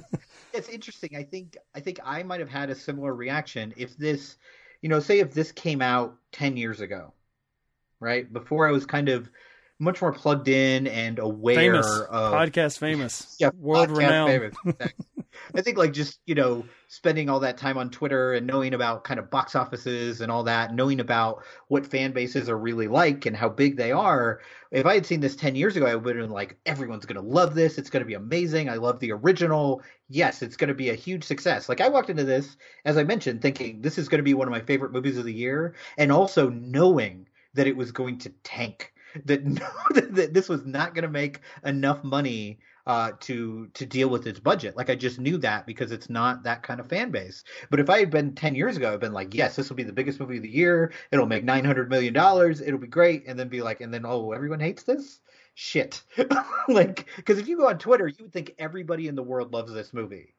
It's 0.53 0.67
interesting. 0.69 1.15
I 1.15 1.23
think 1.23 1.57
I 1.73 1.79
think 1.79 1.99
I 2.03 2.23
might 2.23 2.41
have 2.41 2.49
had 2.49 2.69
a 2.69 2.75
similar 2.75 3.13
reaction 3.13 3.73
if 3.77 3.95
this, 3.97 4.37
you 4.81 4.89
know, 4.89 4.99
say 4.99 5.19
if 5.19 5.33
this 5.33 5.51
came 5.51 5.81
out 5.81 6.15
ten 6.33 6.57
years 6.57 6.81
ago, 6.81 7.13
right 8.01 8.31
before 8.31 8.67
I 8.67 8.71
was 8.71 8.85
kind 8.85 9.07
of 9.07 9.29
much 9.79 10.01
more 10.01 10.13
plugged 10.13 10.47
in 10.47 10.87
and 10.87 11.19
aware 11.19 11.55
famous. 11.55 11.87
of 11.87 12.33
podcast 12.33 12.77
famous, 12.77 13.35
yeah, 13.39 13.49
world 13.57 13.91
renowned. 13.91 14.55
I 15.55 15.61
think 15.61 15.77
like 15.77 15.93
just 15.93 16.19
you 16.25 16.35
know 16.35 16.63
spending 16.87 17.29
all 17.29 17.39
that 17.39 17.57
time 17.57 17.77
on 17.77 17.89
Twitter 17.89 18.33
and 18.33 18.45
knowing 18.45 18.73
about 18.73 19.03
kind 19.03 19.19
of 19.19 19.31
box 19.31 19.55
offices 19.55 20.21
and 20.21 20.31
all 20.31 20.43
that, 20.43 20.73
knowing 20.73 20.99
about 20.99 21.43
what 21.67 21.87
fan 21.87 22.11
bases 22.11 22.49
are 22.49 22.57
really 22.57 22.87
like 22.87 23.25
and 23.25 23.35
how 23.35 23.49
big 23.49 23.75
they 23.75 23.91
are. 23.91 24.41
If 24.71 24.85
I 24.85 24.93
had 24.93 25.05
seen 25.05 25.19
this 25.19 25.35
ten 25.35 25.55
years 25.55 25.75
ago, 25.75 25.85
I 25.85 25.95
would 25.95 26.15
have 26.15 26.23
been 26.23 26.33
like, 26.33 26.57
everyone's 26.65 27.05
gonna 27.05 27.21
love 27.21 27.55
this. 27.55 27.77
It's 27.77 27.89
gonna 27.89 28.05
be 28.05 28.13
amazing. 28.13 28.69
I 28.69 28.75
love 28.75 28.99
the 28.99 29.11
original. 29.11 29.81
Yes, 30.07 30.41
it's 30.41 30.57
gonna 30.57 30.73
be 30.73 30.89
a 30.89 30.95
huge 30.95 31.23
success. 31.23 31.67
Like 31.67 31.81
I 31.81 31.89
walked 31.89 32.09
into 32.09 32.23
this, 32.23 32.57
as 32.85 32.97
I 32.97 33.03
mentioned, 33.03 33.41
thinking 33.41 33.81
this 33.81 33.97
is 33.97 34.07
gonna 34.07 34.23
be 34.23 34.35
one 34.35 34.47
of 34.47 34.51
my 34.51 34.61
favorite 34.61 34.91
movies 34.91 35.17
of 35.17 35.25
the 35.25 35.33
year, 35.33 35.75
and 35.97 36.11
also 36.11 36.49
knowing 36.49 37.27
that 37.55 37.67
it 37.67 37.77
was 37.77 37.91
going 37.91 38.17
to 38.19 38.29
tank 38.43 38.93
that 39.25 39.45
no, 39.45 39.67
that 39.91 40.33
this 40.33 40.49
was 40.49 40.65
not 40.65 40.93
going 40.93 41.03
to 41.03 41.09
make 41.09 41.39
enough 41.63 42.03
money 42.03 42.59
uh, 42.85 43.11
to 43.21 43.67
to 43.73 43.85
deal 43.85 44.09
with 44.09 44.27
its 44.27 44.39
budget. 44.39 44.75
Like 44.75 44.89
I 44.89 44.95
just 44.95 45.19
knew 45.19 45.37
that 45.37 45.65
because 45.65 45.91
it's 45.91 46.09
not 46.09 46.43
that 46.43 46.63
kind 46.63 46.79
of 46.79 46.87
fan 46.87 47.11
base. 47.11 47.43
But 47.69 47.79
if 47.79 47.89
I 47.89 47.99
had 47.99 48.09
been 48.09 48.35
ten 48.35 48.55
years 48.55 48.77
ago, 48.77 48.93
I've 48.93 48.99
been 48.99 49.13
like, 49.13 49.33
yes, 49.33 49.55
this 49.55 49.69
will 49.69 49.77
be 49.77 49.83
the 49.83 49.93
biggest 49.93 50.19
movie 50.19 50.37
of 50.37 50.43
the 50.43 50.49
year. 50.49 50.91
It'll 51.11 51.25
make 51.25 51.43
nine 51.43 51.65
hundred 51.65 51.89
million 51.89 52.13
dollars. 52.13 52.61
It'll 52.61 52.79
be 52.79 52.87
great. 52.87 53.23
And 53.27 53.39
then 53.39 53.47
be 53.47 53.61
like, 53.61 53.81
and 53.81 53.93
then 53.93 54.05
oh, 54.05 54.31
everyone 54.31 54.59
hates 54.59 54.83
this. 54.83 55.19
Shit. 55.55 56.01
like, 56.67 57.05
because 57.15 57.37
if 57.37 57.47
you 57.47 57.57
go 57.57 57.67
on 57.67 57.77
Twitter, 57.77 58.07
you 58.07 58.15
would 58.21 58.33
think 58.33 58.55
everybody 58.57 59.07
in 59.07 59.15
the 59.15 59.23
world 59.23 59.53
loves 59.53 59.71
this 59.71 59.93
movie, 59.93 60.33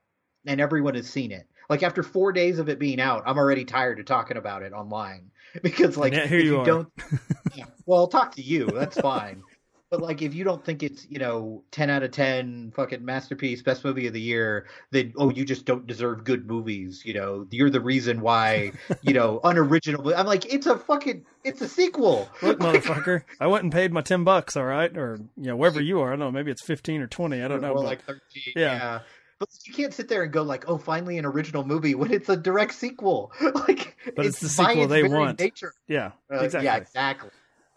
and 0.45 0.61
everyone 0.61 0.97
has 0.97 1.09
seen 1.09 1.31
it. 1.31 1.47
Like 1.69 1.83
after 1.83 2.03
four 2.03 2.33
days 2.33 2.59
of 2.59 2.69
it 2.69 2.79
being 2.79 3.01
out, 3.01 3.23
I'm 3.27 3.39
already 3.39 3.65
tired 3.65 3.99
of 3.99 4.07
talking 4.07 4.37
about 4.37 4.63
it 4.63 4.73
online. 4.73 5.31
Because 5.63 5.97
like 5.97 6.13
here 6.13 6.41
you, 6.41 6.59
you 6.59 6.65
don't 6.65 6.89
yeah, 7.55 7.67
well 7.87 8.01
I'll 8.01 8.09
talk 8.09 8.35
to 8.35 8.43
you 8.43 8.67
that's 8.67 9.01
fine. 9.01 9.45
But 9.89 10.03
like 10.03 10.21
if 10.21 10.35
you 10.35 10.43
don't 10.43 10.65
think 10.65 10.83
it's 10.83 11.07
you 11.09 11.21
know 11.21 11.63
10 11.71 11.91
out 11.91 12.03
of 12.03 12.11
10 12.11 12.73
fucking 12.75 13.05
masterpiece 13.05 13.63
best 13.63 13.85
movie 13.85 14.09
of 14.09 14.15
the 14.15 14.21
year 14.21 14.67
then 14.91 15.13
oh 15.17 15.31
you 15.31 15.45
just 15.45 15.65
don't 15.65 15.87
deserve 15.87 16.25
good 16.25 16.49
movies 16.49 17.03
you 17.05 17.15
know? 17.15 17.47
You're 17.53 17.71
the 17.71 17.81
reason 17.81 18.21
why 18.21 18.73
you 19.03 19.15
know 19.15 19.39
unoriginal 19.45 20.13
i'm 20.17 20.27
like 20.27 20.53
it's 20.53 20.67
a 20.67 20.77
fucking 20.77 21.25
it's 21.45 21.61
a 21.61 21.69
sequel. 21.69 22.29
Look 22.43 22.59
motherfucker 22.59 23.23
i 23.39 23.47
went 23.47 23.63
and 23.63 23.73
paid 23.73 23.93
my 23.93 24.01
10 24.01 24.25
bucks 24.25 24.57
all 24.57 24.65
right? 24.65 24.97
Or 24.97 25.21
you 25.37 25.47
know 25.47 25.57
wherever 25.57 25.81
you 25.81 26.01
are 26.01 26.09
i 26.09 26.11
don't 26.17 26.19
know 26.19 26.33
maybe 26.33 26.51
it's 26.51 26.63
15 26.63 27.01
or 27.01 27.07
20 27.07 27.41
i 27.41 27.47
don't 27.47 27.63
know 27.63 27.75
but, 27.75 27.85
like 27.85 28.05
13 28.05 28.21
yeah. 28.57 28.75
yeah. 28.75 29.01
But 29.39 29.49
you 29.65 29.75
can't 29.75 29.93
sit 29.93 30.09
there 30.09 30.23
and 30.23 30.33
go 30.33 30.43
like, 30.43 30.69
"Oh, 30.69 30.79
finally 30.79 31.19
an 31.19 31.25
original 31.25 31.65
movie" 31.65 31.95
when 31.95 32.13
it's 32.13 32.29
a 32.29 32.37
direct 32.37 32.75
sequel. 32.75 33.33
like, 33.41 33.97
but 34.15 34.27
it's, 34.27 34.43
it's 34.43 34.57
the 34.57 34.65
sequel 34.65 34.87
they 34.87 35.03
want. 35.03 35.41
Nature. 35.41 35.75
Yeah, 35.89 36.13
uh, 36.33 36.39
exactly. 36.39 36.65
Yeah, 36.65 36.77
exactly. 36.77 37.31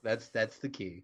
That's 0.03 0.29
that's 0.29 0.57
the 0.59 0.69
key. 0.69 1.03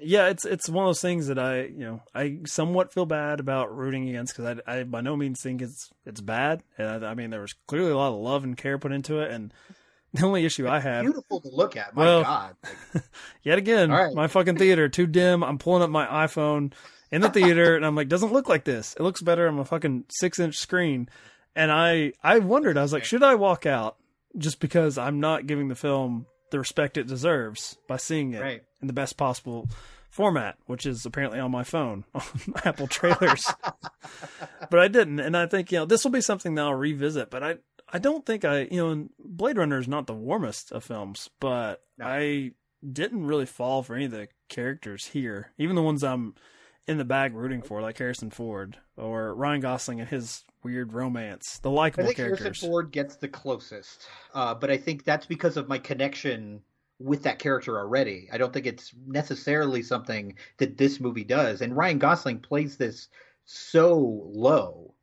yeah, 0.00 0.28
it's 0.28 0.44
it's 0.44 0.68
one 0.68 0.84
of 0.84 0.88
those 0.88 1.00
things 1.00 1.28
that 1.28 1.38
I 1.38 1.64
you 1.64 1.84
know 1.84 2.00
I 2.14 2.38
somewhat 2.46 2.92
feel 2.92 3.06
bad 3.06 3.38
about 3.40 3.76
rooting 3.76 4.08
against 4.08 4.36
because 4.36 4.58
I, 4.66 4.78
I 4.78 4.82
by 4.84 5.00
no 5.00 5.16
means 5.16 5.40
think 5.42 5.62
it's 5.62 5.90
it's 6.06 6.20
bad, 6.20 6.62
and 6.78 7.04
I, 7.04 7.10
I 7.10 7.14
mean 7.14 7.30
there 7.30 7.42
was 7.42 7.54
clearly 7.66 7.90
a 7.90 7.96
lot 7.96 8.12
of 8.12 8.18
love 8.20 8.44
and 8.44 8.56
care 8.56 8.78
put 8.78 8.92
into 8.92 9.20
it, 9.20 9.30
and 9.30 9.52
the 10.14 10.24
only 10.24 10.44
issue 10.44 10.66
I 10.68 10.80
have, 10.80 11.04
Beautiful 11.04 11.40
to 11.40 11.48
look 11.48 11.76
at. 11.76 11.94
My 11.94 12.04
Well, 12.04 12.22
God. 12.22 12.56
Like, 12.94 13.04
yet 13.42 13.58
again, 13.58 13.90
right. 13.90 14.14
my 14.14 14.26
fucking 14.26 14.56
theater 14.56 14.88
too 14.88 15.06
dim. 15.06 15.44
I'm 15.44 15.58
pulling 15.58 15.82
up 15.82 15.90
my 15.90 16.06
iPhone 16.26 16.72
in 17.12 17.20
the 17.20 17.30
theater, 17.30 17.76
and 17.76 17.86
I'm 17.86 17.94
like, 17.94 18.08
doesn't 18.08 18.32
look 18.32 18.48
like 18.48 18.64
this. 18.64 18.94
It 18.98 19.02
looks 19.02 19.22
better 19.22 19.46
on 19.46 19.58
a 19.58 19.64
fucking 19.64 20.06
six 20.10 20.38
inch 20.40 20.56
screen, 20.56 21.08
and 21.54 21.70
I 21.70 22.12
I 22.22 22.40
wondered, 22.40 22.76
I 22.76 22.82
was 22.82 22.92
like, 22.92 23.04
should 23.04 23.22
I 23.22 23.36
walk 23.36 23.66
out 23.66 23.96
just 24.36 24.58
because 24.58 24.98
I'm 24.98 25.20
not 25.20 25.46
giving 25.46 25.68
the 25.68 25.74
film 25.76 26.26
the 26.50 26.58
respect 26.58 26.96
it 26.96 27.06
deserves 27.06 27.76
by 27.86 27.96
seeing 27.98 28.32
it 28.34 28.40
Right. 28.40 28.62
in 28.80 28.86
the 28.86 28.92
best 28.92 29.16
possible 29.16 29.68
format, 30.10 30.56
which 30.66 30.84
is 30.86 31.06
apparently 31.06 31.38
on 31.38 31.50
my 31.50 31.64
phone 31.64 32.04
on 32.14 32.22
Apple 32.64 32.86
trailers. 32.88 33.44
but 34.70 34.78
I 34.80 34.88
didn't, 34.88 35.20
and 35.20 35.36
I 35.36 35.46
think 35.46 35.72
you 35.72 35.78
know 35.78 35.84
this 35.86 36.04
will 36.04 36.10
be 36.10 36.20
something 36.20 36.54
that 36.54 36.62
I'll 36.62 36.74
revisit. 36.74 37.30
But 37.30 37.42
I 37.42 37.56
I 37.92 37.98
don't 37.98 38.24
think 38.24 38.44
I 38.44 38.62
you 38.70 38.76
know 38.78 38.90
and 38.90 39.10
Blade 39.18 39.56
Runner 39.58 39.78
is 39.78 39.88
not 39.88 40.06
the 40.06 40.14
warmest 40.14 40.72
of 40.72 40.84
films, 40.84 41.28
but 41.40 41.82
No. 41.98 42.06
I 42.06 42.52
didn't 42.90 43.26
really 43.26 43.46
fall 43.46 43.82
for 43.82 43.94
any 43.94 44.06
of 44.06 44.10
the 44.10 44.28
characters 44.48 45.06
here, 45.06 45.52
even 45.58 45.76
the 45.76 45.82
ones 45.82 46.02
I'm 46.02 46.34
in 46.86 46.98
the 46.98 47.04
bag 47.04 47.34
rooting 47.34 47.62
for, 47.62 47.80
like 47.80 47.98
Harrison 47.98 48.30
Ford 48.30 48.78
or 48.96 49.34
Ryan 49.34 49.60
Gosling 49.60 50.00
and 50.00 50.08
his 50.08 50.44
weird 50.64 50.92
romance, 50.92 51.58
the 51.60 51.70
I 51.70 51.74
likable 51.74 52.06
think 52.06 52.16
characters. 52.16 52.40
Harrison 52.40 52.68
Ford 52.68 52.92
gets 52.92 53.16
the 53.16 53.28
closest, 53.28 54.06
uh, 54.34 54.54
but 54.54 54.70
I 54.70 54.76
think 54.76 55.04
that's 55.04 55.26
because 55.26 55.56
of 55.56 55.68
my 55.68 55.78
connection 55.78 56.60
with 56.98 57.22
that 57.24 57.38
character 57.38 57.78
already. 57.78 58.28
I 58.32 58.38
don't 58.38 58.52
think 58.52 58.66
it's 58.66 58.92
necessarily 59.06 59.82
something 59.82 60.36
that 60.58 60.76
this 60.76 61.00
movie 61.00 61.24
does. 61.24 61.60
And 61.60 61.76
Ryan 61.76 61.98
Gosling 61.98 62.38
plays 62.38 62.76
this 62.76 63.08
so 63.44 64.22
low, 64.32 64.94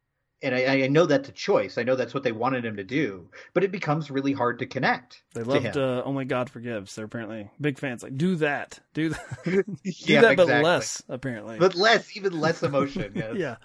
and 0.41 0.55
I, 0.55 0.83
I 0.83 0.87
know 0.87 1.05
that's 1.05 1.27
a 1.29 1.31
choice. 1.33 1.77
I 1.77 1.83
know 1.83 1.95
that's 1.95 2.13
what 2.13 2.23
they 2.23 2.31
wanted 2.31 2.63
him 2.65 2.77
to 2.77 2.83
do, 2.83 3.29
but 3.53 3.63
it 3.63 3.71
becomes 3.71 4.09
really 4.09 4.33
hard 4.33 4.59
to 4.59 4.65
connect. 4.65 5.21
They 5.33 5.43
loved 5.43 5.75
uh, 5.77 6.01
Only 6.05 6.25
God 6.25 6.49
Forgives. 6.49 6.95
They're 6.95 7.05
apparently 7.05 7.49
big 7.59 7.77
fans. 7.77 8.03
Like, 8.03 8.17
do 8.17 8.35
that, 8.37 8.79
do 8.93 9.09
that, 9.09 9.35
do 9.45 9.63
Yeah, 9.83 10.21
that, 10.21 10.37
but 10.37 10.47
less. 10.47 11.03
Apparently, 11.09 11.57
but 11.59 11.75
less, 11.75 12.15
even 12.15 12.39
less 12.39 12.63
emotion. 12.63 13.11
Yes. 13.15 13.35
yeah. 13.37 13.55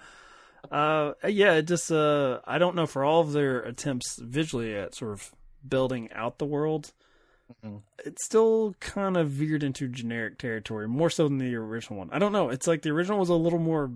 Uh, 0.71 1.13
yeah, 1.27 1.53
it 1.53 1.63
just 1.63 1.91
uh, 1.91 2.39
I 2.45 2.57
don't 2.57 2.75
know 2.75 2.87
for 2.87 3.03
all 3.03 3.21
of 3.21 3.33
their 3.33 3.61
attempts 3.61 4.17
visually 4.19 4.75
at 4.75 4.95
sort 4.95 5.11
of 5.13 5.31
building 5.67 6.11
out 6.13 6.39
the 6.39 6.45
world, 6.45 6.91
Mhm. 7.63 7.83
it 8.03 8.17
still 8.19 8.73
kind 8.79 9.15
of 9.15 9.29
veered 9.29 9.61
into 9.61 9.87
generic 9.87 10.39
territory 10.39 10.87
more 10.87 11.11
so 11.11 11.27
than 11.27 11.37
the 11.37 11.53
original 11.55 11.99
one. 11.99 12.09
I 12.11 12.17
don't 12.17 12.31
know. 12.31 12.49
It's 12.49 12.65
like 12.65 12.81
the 12.81 12.89
original 12.89 13.19
was 13.19 13.29
a 13.29 13.35
little 13.35 13.59
more 13.59 13.91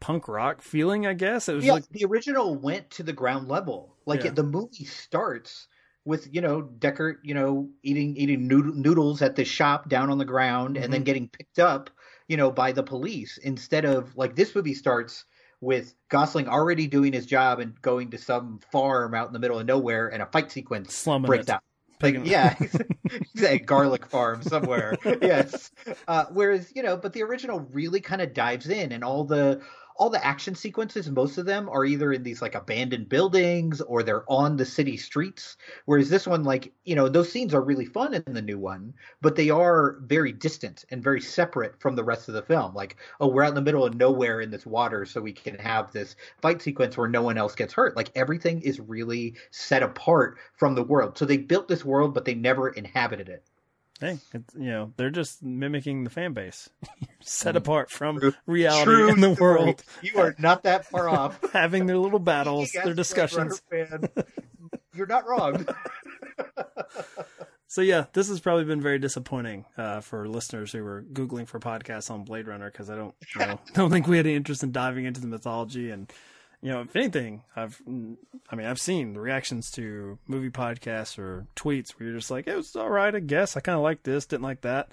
punk 0.00 0.28
rock 0.28 0.62
feeling, 0.62 1.06
I 1.06 1.14
guess. 1.14 1.48
It 1.48 1.54
was 1.54 1.64
yeah, 1.64 1.72
like 1.72 1.88
the 1.90 2.04
original 2.04 2.54
went 2.56 2.90
to 2.92 3.02
the 3.02 3.12
ground 3.12 3.48
level. 3.48 3.96
Like 4.06 4.24
Yeah. 4.24 4.30
the 4.30 4.42
movie 4.42 4.84
starts 4.84 5.66
with 6.04 6.32
you 6.32 6.40
know 6.40 6.62
Deckard, 6.62 7.16
you 7.22 7.34
know, 7.34 7.68
eating 7.82 8.16
eating 8.16 8.46
noodles 8.48 9.22
at 9.22 9.36
the 9.36 9.44
shop 9.44 9.88
down 9.88 10.10
on 10.10 10.18
the 10.18 10.24
ground, 10.24 10.76
and 10.76 10.84
Mm-hmm. 10.84 10.92
then 10.92 11.04
getting 11.04 11.28
picked 11.28 11.58
up, 11.58 11.90
you 12.28 12.36
know, 12.36 12.50
by 12.50 12.72
the 12.72 12.82
police. 12.82 13.38
Instead 13.38 13.84
of 13.84 14.16
like 14.16 14.34
this 14.36 14.54
movie 14.54 14.74
starts 14.74 15.24
with 15.60 15.94
Gosling 16.08 16.48
already 16.48 16.86
doing 16.86 17.12
his 17.12 17.26
job 17.26 17.58
and 17.58 17.80
going 17.82 18.10
to 18.12 18.18
some 18.18 18.60
farm 18.70 19.14
out 19.14 19.26
in 19.26 19.32
the 19.32 19.38
middle 19.40 19.58
of 19.58 19.66
nowhere, 19.66 20.08
and 20.08 20.22
a 20.22 20.26
fight 20.26 20.50
sequence 20.52 20.94
slumming 20.94 21.26
breaks 21.26 21.48
it. 21.48 21.50
out. 21.50 21.62
Like, 22.00 22.24
yeah, 22.24 22.54
he's 23.34 23.42
at 23.42 23.66
garlic 23.66 24.06
farm 24.06 24.40
somewhere. 24.42 24.96
yes. 25.20 25.72
Uh, 26.06 26.26
whereas, 26.30 26.72
you 26.76 26.84
know, 26.84 26.96
but 26.96 27.12
the 27.12 27.24
original 27.24 27.58
really 27.72 28.00
kind 28.00 28.22
of 28.22 28.32
dives 28.34 28.68
in, 28.68 28.92
and 28.92 29.02
all 29.02 29.24
the 29.24 29.60
all 29.98 30.10
the 30.10 30.24
action 30.24 30.54
sequences, 30.54 31.10
most 31.10 31.38
of 31.38 31.44
them 31.44 31.68
are 31.68 31.84
either 31.84 32.12
in 32.12 32.22
these 32.22 32.40
like 32.40 32.54
abandoned 32.54 33.08
buildings 33.08 33.80
or 33.80 34.02
they're 34.02 34.30
on 34.30 34.56
the 34.56 34.64
city 34.64 34.96
streets. 34.96 35.56
Whereas 35.86 36.08
this 36.08 36.26
one, 36.26 36.44
like, 36.44 36.72
you 36.84 36.94
know, 36.94 37.08
those 37.08 37.30
scenes 37.30 37.52
are 37.52 37.60
really 37.60 37.84
fun 37.84 38.14
in 38.14 38.22
the 38.32 38.40
new 38.40 38.58
one, 38.60 38.94
but 39.20 39.34
they 39.34 39.50
are 39.50 39.98
very 40.02 40.30
distant 40.30 40.84
and 40.90 41.02
very 41.02 41.20
separate 41.20 41.80
from 41.80 41.96
the 41.96 42.04
rest 42.04 42.28
of 42.28 42.34
the 42.34 42.42
film. 42.42 42.74
Like, 42.74 42.96
oh, 43.20 43.26
we're 43.26 43.42
out 43.42 43.48
in 43.48 43.54
the 43.56 43.60
middle 43.60 43.84
of 43.84 43.94
nowhere 43.94 44.40
in 44.40 44.52
this 44.52 44.64
water, 44.64 45.04
so 45.04 45.20
we 45.20 45.32
can 45.32 45.56
have 45.56 45.90
this 45.90 46.14
fight 46.40 46.62
sequence 46.62 46.96
where 46.96 47.08
no 47.08 47.22
one 47.22 47.36
else 47.36 47.56
gets 47.56 47.74
hurt. 47.74 47.96
Like 47.96 48.12
everything 48.14 48.62
is 48.62 48.78
really 48.78 49.34
set 49.50 49.82
apart 49.82 50.38
from 50.56 50.76
the 50.76 50.84
world. 50.84 51.18
So 51.18 51.24
they 51.24 51.38
built 51.38 51.66
this 51.66 51.84
world, 51.84 52.14
but 52.14 52.24
they 52.24 52.34
never 52.34 52.68
inhabited 52.68 53.28
it. 53.28 53.47
Hey, 54.00 54.18
it's, 54.32 54.54
you 54.54 54.70
know, 54.70 54.92
they're 54.96 55.10
just 55.10 55.42
mimicking 55.42 56.04
the 56.04 56.10
fan 56.10 56.32
base, 56.32 56.70
set 57.20 57.56
apart 57.56 57.90
from 57.90 58.20
True- 58.20 58.34
reality 58.46 58.84
True 58.84 59.08
in 59.10 59.20
the 59.20 59.34
story. 59.34 59.60
world, 59.64 59.82
You 60.02 60.18
are 60.20 60.34
not 60.38 60.62
that 60.62 60.86
far 60.86 61.08
off. 61.08 61.38
having 61.52 61.86
their 61.86 61.98
little 61.98 62.20
battles, 62.20 62.70
their 62.72 62.94
discussions. 62.94 63.60
Fan. 63.70 64.08
You're 64.94 65.06
not 65.06 65.26
wrong. 65.28 65.66
So 67.70 67.82
yeah, 67.82 68.06
this 68.14 68.28
has 68.28 68.40
probably 68.40 68.64
been 68.64 68.80
very 68.80 68.98
disappointing 68.98 69.66
uh, 69.76 70.00
for 70.00 70.26
listeners 70.26 70.72
who 70.72 70.82
were 70.82 71.04
googling 71.12 71.46
for 71.46 71.60
podcasts 71.60 72.10
on 72.10 72.24
Blade 72.24 72.46
Runner 72.48 72.70
because 72.70 72.88
I 72.88 72.96
don't, 72.96 73.14
you 73.38 73.46
know, 73.46 73.60
don't 73.74 73.90
think 73.90 74.06
we 74.06 74.16
had 74.16 74.24
any 74.26 74.36
interest 74.36 74.62
in 74.62 74.72
diving 74.72 75.04
into 75.04 75.20
the 75.20 75.26
mythology 75.26 75.90
and, 75.90 76.10
you 76.62 76.70
know, 76.72 76.80
if 76.82 76.94
anything, 76.96 77.42
I've, 77.54 77.80
I 78.50 78.56
mean, 78.56 78.66
I've 78.66 78.80
seen 78.80 79.12
the 79.14 79.20
reactions 79.20 79.70
to 79.72 80.18
movie 80.26 80.50
podcasts 80.50 81.18
or 81.18 81.46
tweets 81.56 81.90
where 81.92 82.08
you're 82.08 82.18
just 82.18 82.30
like, 82.30 82.46
it 82.46 82.56
was 82.56 82.74
all 82.76 82.90
right, 82.90 83.14
I 83.14 83.20
guess. 83.20 83.56
I 83.56 83.60
kind 83.60 83.76
of 83.76 83.82
like 83.82 84.02
this, 84.02 84.26
didn't 84.26 84.42
like 84.42 84.62
that. 84.62 84.92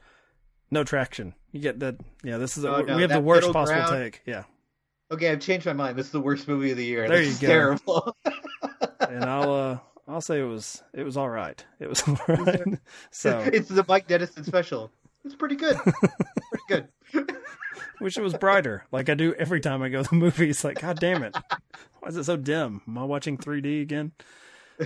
No 0.71 0.84
traction. 0.84 1.34
You 1.51 1.60
get 1.62 1.80
that? 1.80 1.95
Yeah, 2.23 2.38
this 2.38 2.58
is 2.58 2.63
a, 2.65 2.69
Oh, 2.75 2.82
no, 2.82 2.95
we 2.95 3.01
have 3.01 3.12
the 3.12 3.19
worst 3.19 3.51
possible 3.51 3.82
ground. 3.82 3.91
take. 3.91 4.21
Yeah, 4.25 4.43
Okay, 5.12 5.30
I've 5.32 5.39
changed 5.39 5.65
my 5.67 5.73
mind. 5.73 5.97
This 5.97 6.08
is 6.08 6.12
the 6.12 6.19
worst 6.19 6.47
movie 6.47 6.71
of 6.71 6.78
the 6.78 6.86
year. 6.86 7.08
There 7.08 7.17
this 7.19 7.41
you 7.41 7.47
go. 7.47 7.54
terrible. 7.54 8.17
and 8.99 9.23
I'll, 9.23 9.54
uh, 9.54 9.78
I'll 10.08 10.21
say 10.21 10.39
it 10.39 10.43
was, 10.45 10.82
it 10.93 11.04
was 11.04 11.15
all 11.17 11.30
right. 11.30 11.63
It 11.80 11.88
was 11.88 12.01
all 12.08 12.17
right. 12.28 12.80
so 13.12 13.39
it's 13.54 13.69
the 13.69 13.86
Mike 13.88 14.08
Dennison 14.08 14.43
special. 14.43 14.91
It's 15.23 15.36
pretty 15.36 15.56
good. 15.56 15.78
pretty 15.84 16.65
good. 16.67 16.88
Wish 18.02 18.18
it 18.18 18.22
was 18.22 18.34
brighter, 18.34 18.86
like 18.92 19.10
I 19.10 19.14
do 19.14 19.34
every 19.36 19.62
time 19.62 19.82
I 19.82 19.90
go 19.90 20.04
to 20.04 20.10
the 20.10 20.16
movies. 20.16 20.64
Like, 20.64 20.82
god 20.82 21.00
damn 21.00 21.24
it, 21.24 21.36
why 22.00 22.10
is 22.10 22.18
it 22.18 22.26
so 22.26 22.36
dim? 22.38 22.82
Am 22.88 22.98
I 22.98 23.04
watching 23.06 23.38
3D 23.38 23.82
again? 23.82 24.12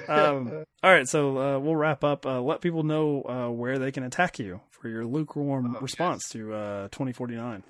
Um, 0.08 0.66
all 0.84 0.92
right, 0.92 1.08
so 1.08 1.38
uh, 1.38 1.60
we'll 1.60 1.76
wrap 1.76 2.04
up. 2.04 2.26
Uh, 2.26 2.40
let 2.42 2.62
people 2.62 2.84
know 2.84 3.24
uh, 3.24 3.50
where 3.52 3.80
they 3.80 3.92
can 3.92 4.04
attack 4.04 4.38
you 4.38 4.62
for 4.70 4.88
your 4.88 5.04
lukewarm 5.06 5.76
Oh, 5.76 5.80
response 5.80 6.30
to 6.30 6.54
uh, 6.54 6.84
2049. 6.90 7.64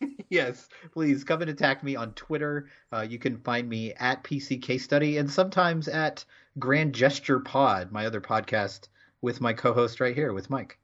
yes, 0.28 0.68
please 0.92 1.24
come 1.24 1.40
and 1.42 1.50
attack 1.50 1.82
me 1.82 1.96
on 1.96 2.12
Twitter. 2.12 2.68
Uh, 2.92 3.00
you 3.00 3.18
can 3.18 3.38
find 3.38 3.68
me 3.68 3.92
at 3.94 4.22
PC 4.22 4.62
Case 4.62 4.84
Study 4.84 5.16
and 5.18 5.28
sometimes 5.30 5.88
at 5.88 6.24
Grand 6.58 6.94
Gesture 6.94 7.40
Pod, 7.40 7.90
my 7.90 8.06
other 8.06 8.20
podcast 8.20 8.86
with 9.20 9.40
my 9.40 9.52
co-host 9.52 9.98
right 10.00 10.14
here 10.14 10.32
with 10.32 10.48
Mike. 10.50 10.78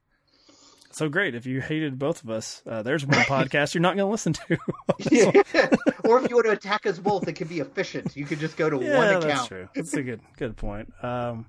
So 0.93 1.09
great! 1.09 1.33
If 1.33 1.47
you 1.47 1.59
hated 1.59 1.97
both 1.97 2.23
of 2.23 2.29
us, 2.29 2.61
uh, 2.67 2.83
there's 2.83 3.03
one 3.03 3.17
podcast 3.21 3.73
you're 3.73 3.81
not 3.81 3.95
going 3.97 4.05
to 4.05 4.11
listen 4.11 4.33
to. 4.33 4.57
or 6.03 6.19
if 6.19 6.29
you 6.29 6.35
want 6.35 6.45
to 6.45 6.51
attack 6.51 6.85
us 6.85 6.99
both, 6.99 7.27
it 7.27 7.33
can 7.33 7.47
be 7.47 7.61
efficient. 7.61 8.15
You 8.15 8.25
could 8.25 8.39
just 8.39 8.57
go 8.57 8.69
to 8.69 8.77
yeah, 8.77 8.97
one 8.97 9.07
account. 9.07 9.23
that's 9.23 9.47
true. 9.47 9.69
That's 9.75 9.93
a 9.95 10.03
good 10.03 10.21
good 10.37 10.55
point. 10.55 10.93
Um, 11.01 11.47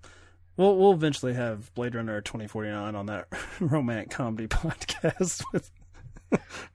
we'll 0.57 0.79
we'll 0.79 0.95
eventually 0.95 1.35
have 1.35 1.73
Blade 1.75 1.95
Runner 1.95 2.23
2049 2.23 2.95
on 2.95 3.07
that 3.07 3.29
romantic 3.61 4.09
comedy 4.09 4.47
podcast 4.49 5.45
with 5.53 5.71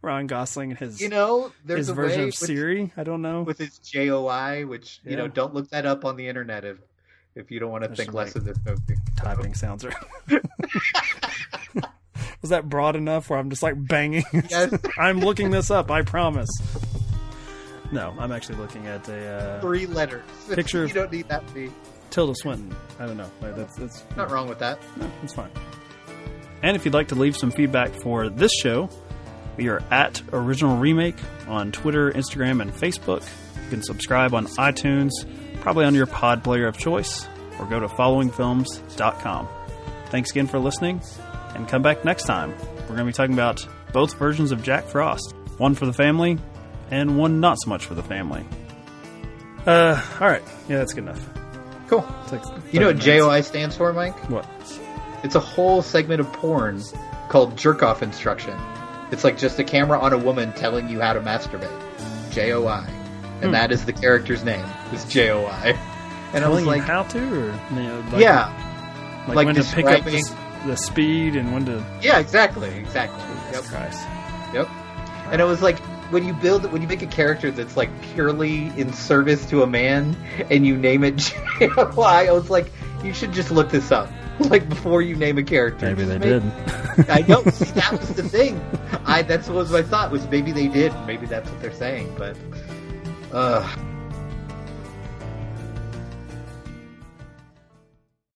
Ryan 0.03 0.27
Gosling 0.27 0.69
and 0.69 0.79
his 0.79 1.01
You 1.01 1.09
know, 1.09 1.51
there's 1.65 1.79
his 1.79 1.89
a 1.89 1.93
version 1.95 2.21
of 2.21 2.25
with, 2.27 2.35
Siri. 2.35 2.93
I 2.95 3.03
don't 3.03 3.23
know. 3.23 3.41
with 3.41 3.57
his 3.57 3.79
JOI, 3.79 4.67
which 4.67 4.99
you 5.03 5.15
know, 5.15 5.27
don't 5.27 5.55
look 5.55 5.71
that 5.71 5.87
up 5.87 6.05
on 6.05 6.17
the 6.17 6.27
internet 6.27 6.65
if 6.65 6.77
if 7.33 7.49
you 7.49 7.59
don't 7.59 7.71
want 7.71 7.83
to 7.83 7.87
There's 7.87 7.97
think 7.97 8.13
less 8.13 8.27
like, 8.27 8.35
of 8.35 8.45
this 8.45 8.57
movie. 8.63 9.01
typing 9.17 9.55
sounds 9.55 9.85
are. 9.85 9.93
Was 12.41 12.51
that 12.51 12.69
broad 12.69 12.95
enough 12.95 13.29
where 13.29 13.37
I'm 13.37 13.49
just 13.49 13.63
like 13.63 13.75
banging? 13.77 14.23
Yes. 14.49 14.73
I'm 14.97 15.19
looking 15.19 15.51
this 15.51 15.71
up. 15.71 15.91
I 15.91 16.01
promise. 16.03 16.49
No, 17.91 18.15
I'm 18.19 18.31
actually 18.31 18.59
looking 18.59 18.87
at 18.87 19.07
a 19.09 19.27
uh, 19.27 19.61
Three 19.61 19.85
letters. 19.85 20.23
Picture 20.49 20.85
you 20.85 20.93
don't 20.93 21.11
need 21.11 21.27
that 21.29 21.45
to 21.47 21.53
be. 21.53 21.71
Tilda 22.11 22.35
Swinton. 22.35 22.75
I 22.99 23.05
don't 23.05 23.17
know. 23.17 23.29
Like, 23.41 23.55
That's 23.55 23.75
that's 23.75 24.05
Not 24.15 24.31
wrong 24.31 24.47
with 24.47 24.59
that. 24.59 24.79
No, 24.97 25.11
it's 25.23 25.33
fine. 25.33 25.51
And 26.61 26.75
if 26.75 26.85
you'd 26.85 26.93
like 26.93 27.09
to 27.09 27.15
leave 27.15 27.37
some 27.37 27.51
feedback 27.51 27.91
for 28.01 28.29
this 28.29 28.51
show, 28.53 28.89
we 29.57 29.67
are 29.69 29.81
at 29.91 30.21
Original 30.33 30.77
Remake 30.77 31.15
on 31.47 31.71
Twitter, 31.71 32.11
Instagram, 32.11 32.61
and 32.61 32.71
Facebook. 32.71 33.27
You 33.63 33.69
can 33.69 33.83
subscribe 33.83 34.33
on 34.33 34.47
iTunes, 34.47 35.11
probably 35.61 35.85
on 35.85 35.93
your 35.95 36.05
pod 36.05 36.43
player 36.43 36.67
of 36.67 36.77
choice, 36.77 37.27
or 37.59 37.65
go 37.65 37.79
to 37.79 37.87
followingfilms.com. 37.87 39.47
Thanks 40.07 40.31
again 40.31 40.47
for 40.47 40.59
listening, 40.59 41.01
and 41.55 41.67
come 41.67 41.81
back 41.81 42.03
next 42.05 42.23
time. 42.25 42.53
We're 42.81 42.95
going 42.95 42.99
to 42.99 43.05
be 43.05 43.13
talking 43.13 43.33
about 43.33 43.65
both 43.93 44.15
versions 44.15 44.51
of 44.51 44.63
Jack 44.63 44.85
Frost 44.85 45.33
one 45.57 45.75
for 45.75 45.85
the 45.85 45.93
family, 45.93 46.37
and 46.89 47.17
one 47.17 47.39
not 47.41 47.57
so 47.59 47.69
much 47.69 47.85
for 47.85 47.93
the 47.93 48.03
family. 48.03 48.45
Uh, 49.65 50.01
all 50.21 50.27
right. 50.27 50.41
Yeah, 50.67 50.77
that's 50.77 50.93
good 50.93 51.03
enough. 51.03 51.29
Cool. 51.87 52.05
Like 52.31 52.41
You 52.71 52.79
know 52.79 52.87
what 52.87 52.97
JOI 52.99 53.41
stands 53.41 53.75
for, 53.75 53.91
Mike? 53.93 54.17
What? 54.29 54.45
It's 55.23 55.35
a 55.35 55.39
whole 55.39 55.81
segment 55.81 56.21
of 56.21 56.31
porn 56.31 56.81
called 57.27 57.57
jerk 57.57 57.83
off 57.83 58.01
instruction. 58.01 58.57
It's 59.11 59.23
like 59.23 59.37
just 59.37 59.59
a 59.59 59.63
camera 59.63 59.99
on 59.99 60.13
a 60.13 60.17
woman 60.17 60.53
telling 60.53 60.87
you 60.87 61.01
how 61.01 61.13
to 61.13 61.19
masturbate. 61.19 61.69
J 62.31 62.53
O 62.53 62.65
I, 62.67 62.87
and 63.41 63.45
Hmm. 63.45 63.51
that 63.51 63.71
is 63.71 63.85
the 63.85 63.93
character's 63.93 64.43
name. 64.43 64.63
Is 64.93 65.03
J 65.05 65.31
O 65.31 65.45
I. 65.45 65.77
And 66.31 66.37
I 66.37 66.39
Telling 66.41 66.51
was 66.51 66.61
you 66.63 66.67
like, 66.69 66.81
how 66.83 67.03
to, 67.03 67.17
or 67.19 67.45
you 67.75 67.83
know, 67.83 67.99
like, 68.11 68.21
yeah, 68.21 69.25
like, 69.27 69.35
like 69.35 69.45
when 69.47 69.55
to 69.55 69.63
pick 69.63 69.85
up 69.87 70.03
the, 70.05 70.11
describing- 70.11 70.25
s- 70.25 70.48
the 70.65 70.75
speed 70.75 71.35
and 71.35 71.53
when 71.53 71.65
to. 71.65 71.85
yeah, 72.01 72.19
exactly, 72.19 72.69
exactly. 72.69 73.19
Yep. 73.21 73.53
Jesus 73.53 73.69
Christ. 73.69 74.01
Yep. 74.53 74.67
And 75.31 75.41
it 75.41 75.45
was 75.45 75.61
like 75.61 75.79
when 76.11 76.25
you 76.25 76.33
build 76.33 76.71
when 76.71 76.81
you 76.81 76.87
make 76.87 77.01
a 77.03 77.07
character 77.07 77.51
that's 77.51 77.77
like 77.77 77.89
purely 78.13 78.67
in 78.79 78.91
service 78.93 79.45
to 79.47 79.61
a 79.63 79.67
man 79.67 80.15
and 80.49 80.65
you 80.65 80.75
name 80.75 81.03
it 81.03 81.17
J-O-I, 81.59 82.27
I 82.27 82.31
was 82.31 82.49
like, 82.49 82.71
you 83.03 83.13
should 83.13 83.31
just 83.31 83.51
look 83.51 83.69
this 83.69 83.91
up. 83.91 84.09
Like 84.39 84.69
before 84.69 85.01
you 85.01 85.17
name 85.17 85.37
a 85.37 85.43
character. 85.43 85.85
Maybe 85.87 86.05
they 86.05 86.17
make- 86.17 86.41
did. 86.41 87.09
I 87.09 87.25
know. 87.27 87.43
See, 87.43 87.65
that 87.71 87.91
was 87.91 88.13
the 88.15 88.23
thing. 88.23 88.61
I 89.05 89.21
that's 89.21 89.47
what 89.49 89.57
was 89.57 89.69
my 89.69 89.81
thought 89.81 90.11
was 90.11 90.25
maybe 90.29 90.53
they 90.53 90.69
did. 90.69 90.93
Maybe 91.05 91.25
that's 91.25 91.49
what 91.49 91.61
they're 91.61 91.73
saying. 91.73 92.15
But 92.17 92.37
uh 93.33 93.67